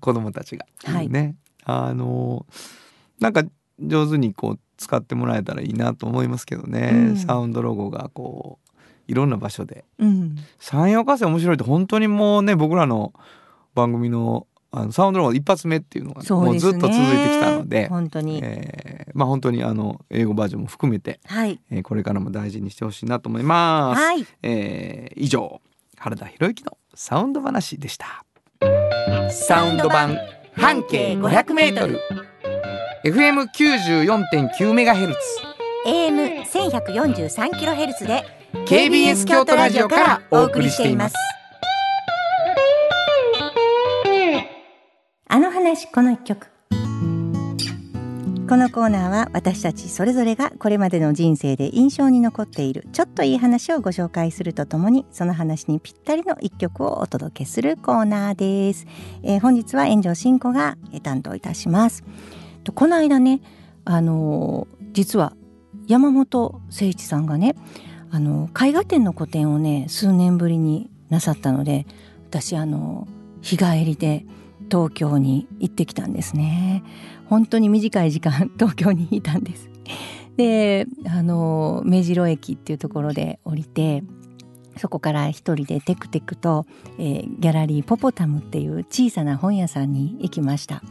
[0.00, 1.36] 子供たちが、はいね。
[1.64, 2.78] あのー
[3.20, 3.44] なんか
[3.80, 7.16] 上手にこう使ってもらえたらいいなと思いますけどね、うん。
[7.16, 8.68] サウンドロゴがこう
[9.08, 9.84] いろんな場所で。
[9.98, 10.36] うん。
[10.58, 13.12] 山陽火星面白いって本当にもうね僕らの
[13.74, 24.00] 番組のあのサウンドロゴ一発目っていうのがもうそうですねずっと続いてきたので、本当に、えーまあ本当にあの英語バージョンも含めて、はいえーこれからも大事にしてほしいなと思います。
[24.02, 25.60] はいえー以上
[25.96, 28.24] 原田博之のサウンド話でした。
[29.30, 30.16] サウンド版
[30.54, 32.00] 半径500メートル
[33.04, 35.18] FM 94.9メガヘルツ
[35.86, 38.24] AM 1143キロヘルツで
[38.66, 41.37] KBS 京都ラジオからお送りしています。
[45.68, 46.46] あの話この一曲。
[48.48, 58.86] このコーナーは私たちそれぞれがこれまでの人生で印象に残っているちょっといい話をご紹介するとともにその話にぴったりの一曲をお届けするコーナーです、
[59.22, 62.02] えー本日は炎上真子がえ担当いたします。
[62.64, 63.42] とこの間ね
[63.84, 65.34] あのー実は
[65.86, 67.54] 山本誠一さんがね
[68.10, 71.86] あの絵画展の個展をね数年ぶりになさったので
[72.26, 73.06] 私あの
[73.42, 74.24] 日帰りで
[74.70, 76.82] 東京に行ってきたんですね。
[77.26, 79.70] 本当に短い時間 東京にいたんです。
[80.36, 84.04] であの目白駅っていうところで降りて
[84.76, 86.64] そこから一人でテクテクと、
[86.98, 90.82] えーギャラリーポポタムっていう小さな本屋さんに行きました。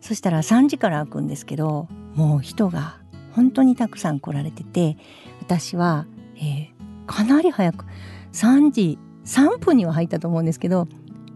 [0.00, 2.98] そしたら3時から開くんですけどもう人が
[3.32, 4.96] 本当にたくさん来られてて
[5.40, 6.06] 私は、
[6.36, 7.84] えーかなり早く
[8.32, 10.88] 3時3分には入ったと思うんですけど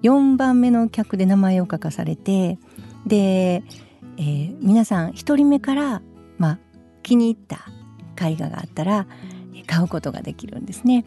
[0.03, 2.59] 4番目の客で名前を書かされて
[3.07, 3.63] で、
[4.19, 6.03] えー皆さん1人目から、
[6.39, 6.59] まあ、
[7.03, 7.67] 気に入った
[8.21, 9.07] 絵画があったら
[9.67, 11.05] 買うことができるんですね。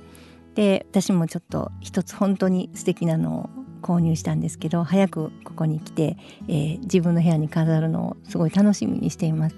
[0.55, 3.49] で私もちょっと一つ本当に素敵なのを
[3.81, 6.17] 購入したんですけど早くここに来て、
[6.47, 9.55] えー自分の部屋に飾るのをすごい楽しみにしています。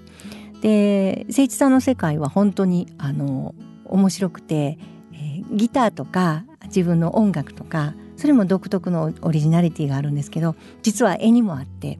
[0.60, 3.54] で誠一さんの世界は本当にあの
[3.84, 4.78] 面白くて、
[5.12, 10.54] えーギターとか自分の音楽とかそれも独特のオリジナリティがあるんですけど
[10.84, 11.98] 実は絵にもあって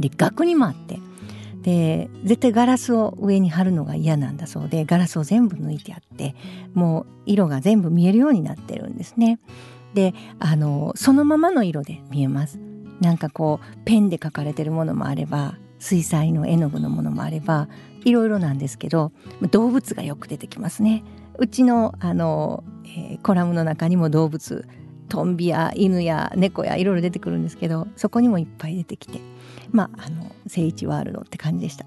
[0.00, 0.98] で額にもあって
[1.62, 6.34] で絶対ガラスを上に貼るのが嫌なんだそうでガラスを全部抜いてあって
[6.74, 9.38] もう色が全部見えるようになってるんですね。
[9.94, 12.58] であのそのままの色で見えます。
[13.00, 17.68] なんかこうペンで描かれてるものもあれば水彩の絵の具のものもあれば
[18.04, 19.12] いろいろなんですけど
[19.52, 21.04] 動物がよく出てきますね。
[21.38, 24.66] うちのあの、えーコラムの中にも動物
[25.08, 29.20] トンビや犬や猫やいろいろ出てくるんですけどそこにもいっぱい出てきて
[29.70, 31.86] まああの聖一ワールドって感じでした。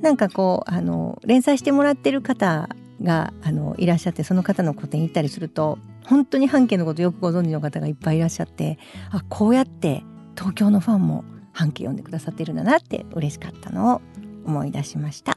[0.00, 2.68] なんかこうあの連載してもらってる方
[3.02, 8.78] があのいらっしゃってその方の個展行ったりすると本当に半径のことよくご存知の方がいっぱいいらっしゃって
[9.10, 10.04] あこうやって
[10.36, 14.00] 東京のファンも半径読んでくださってるんだなって嬉しかったのを
[14.44, 15.36] 思い出しました。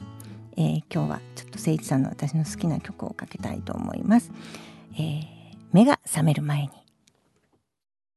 [0.56, 4.30] えー今日はちょっと誠一さんの私の好きな曲をかけたいと思います。
[4.94, 5.22] えー
[5.72, 6.68] 目が覚める前に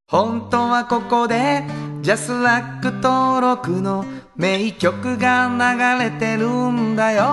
[0.07, 1.63] 本当はここで
[2.03, 7.23] ジャスラック登録の名曲が流れてるんだよ。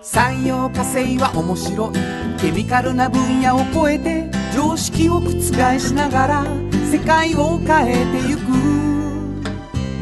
[0.00, 1.94] 山陽業化成は面白い。
[2.40, 6.44] ケミカルな分野を超えて常識を覆しながら
[6.88, 8.42] 世界を変えてゆく。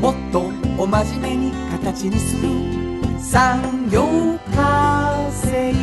[0.03, 2.74] もっとお真面目に形にする。
[3.31, 5.75] 産業化成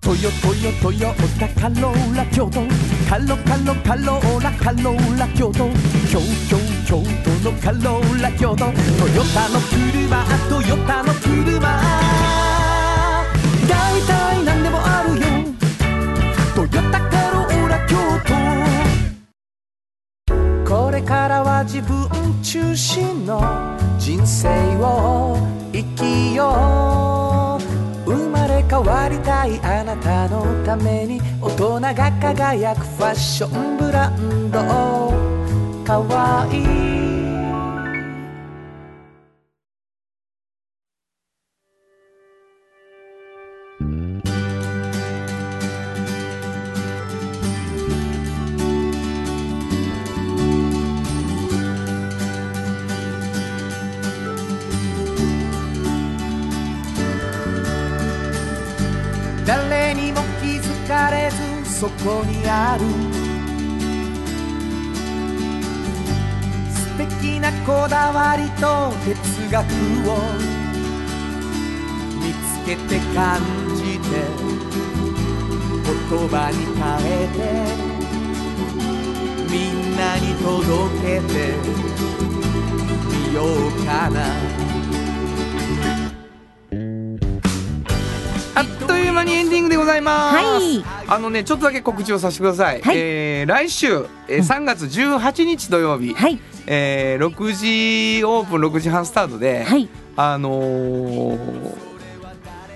[0.00, 2.60] トヨトヨトヨタカローラ京都。
[3.08, 5.68] カロカロカローラカローラ京都。
[6.08, 8.66] 京京京都のカローラ京都。
[8.66, 11.60] トヨタの車トヨタの車。
[13.68, 14.25] 大体
[25.76, 27.58] 生きよ
[28.06, 28.10] う。
[28.10, 34.58] 生まれ変わりたいあなたのために大人が輝くファッションブランド。
[35.84, 36.95] かわいい。
[62.06, 62.84] こにある。
[66.70, 69.64] 素敵なこだわりと哲学
[70.08, 70.14] を
[72.22, 73.40] 見つけて感
[73.74, 74.08] じて
[75.84, 77.38] 言葉に変えて
[79.50, 80.46] みんなに届
[81.02, 81.34] けて
[83.28, 84.16] みようかな。
[88.54, 90.36] あっと間にエンディングでございます。
[90.36, 90.84] はい。
[91.08, 92.80] あのね、ちょっとだけ告知をさせてください。
[92.82, 92.96] はい。
[92.96, 96.38] えー来週、えー、3月18日土曜日、はい。
[96.66, 97.52] えー6
[98.18, 99.88] 時オープン6時半スタートで、はい。
[100.16, 101.86] あのー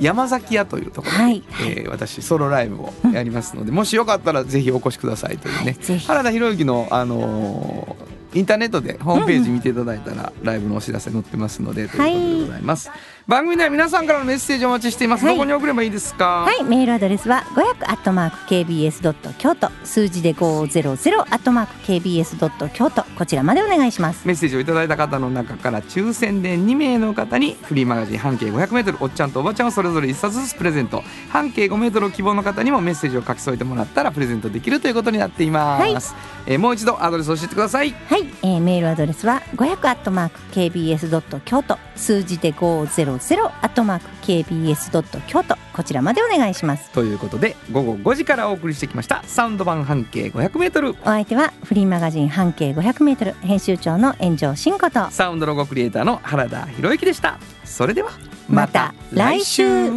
[0.00, 1.42] 山崎屋というところで、はい。
[1.60, 6.06] えー私ソロライブをやりますので、もしよかったらぜひお越しくださいというね、ぜひ。
[6.06, 12.90] 原田博之の、あのーインターネットでホームページ見ていただいたら、ライブのお知らせ載ってますのでということでございます、
[13.26, 15.34] 番組では皆さんからのメッセージをお待ちしています、はい。
[15.34, 16.44] どこに送ればいいですか？
[16.46, 19.68] はい、メールアドレスは500アットマーク KBS ドット京都。
[19.84, 23.02] 数字で500アットマーク KBS ドット京都。
[23.18, 24.26] こちらまでお願いします。
[24.26, 31.02] メッセージをいただいた方の中から抽選で2名の方にフリーマガジン半径 500m おっちゃんとおばちゃんをそれぞれ1冊ずつプレゼント。
[31.30, 36.14] 半径 5m を希望の方にもメッセージを書き添えてもらったらプレゼントできるということになっています、
[36.46, 37.90] えーもう一度アドレスを教えてください。
[37.90, 46.90] はい、えーメールアドレスは500アットマーク KBS ドット京都数字で500アットマーク KBS ドット京都こちらまでお願いします。
[46.90, 55.10] ということで午後5時からお送りしてきましたサウンド版半径 500m お相手はフリーマガジン半径500メートル編集長の炎上真子と。
[55.10, 57.38] サウンドロゴクリエイターの原田博之でした。
[57.64, 58.10] それでは
[58.48, 59.90] また来週。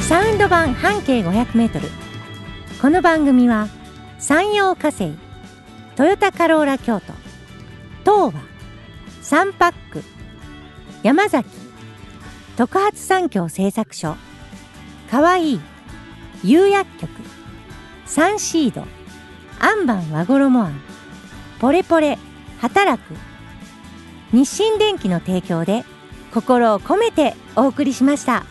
[0.00, 1.88] サウンド版半径500メートル。
[2.80, 3.68] この番組は
[4.18, 5.12] 山陽火星
[5.94, 7.12] トヨタカローラ京都。
[8.00, 8.40] 東和
[9.20, 10.02] サンパック。
[11.02, 11.48] 山崎。
[12.56, 14.16] 特発産業製作所。
[15.10, 15.54] かわい。
[15.56, 15.60] い
[16.42, 17.10] 釉薬局。
[18.06, 18.86] サンシード。
[19.60, 20.80] アンバン和衣あん
[21.60, 22.18] ポレポレ。
[22.60, 23.14] 働く。
[24.32, 25.84] 日清電機の提供で
[26.32, 28.46] 心を込めてお送りしました。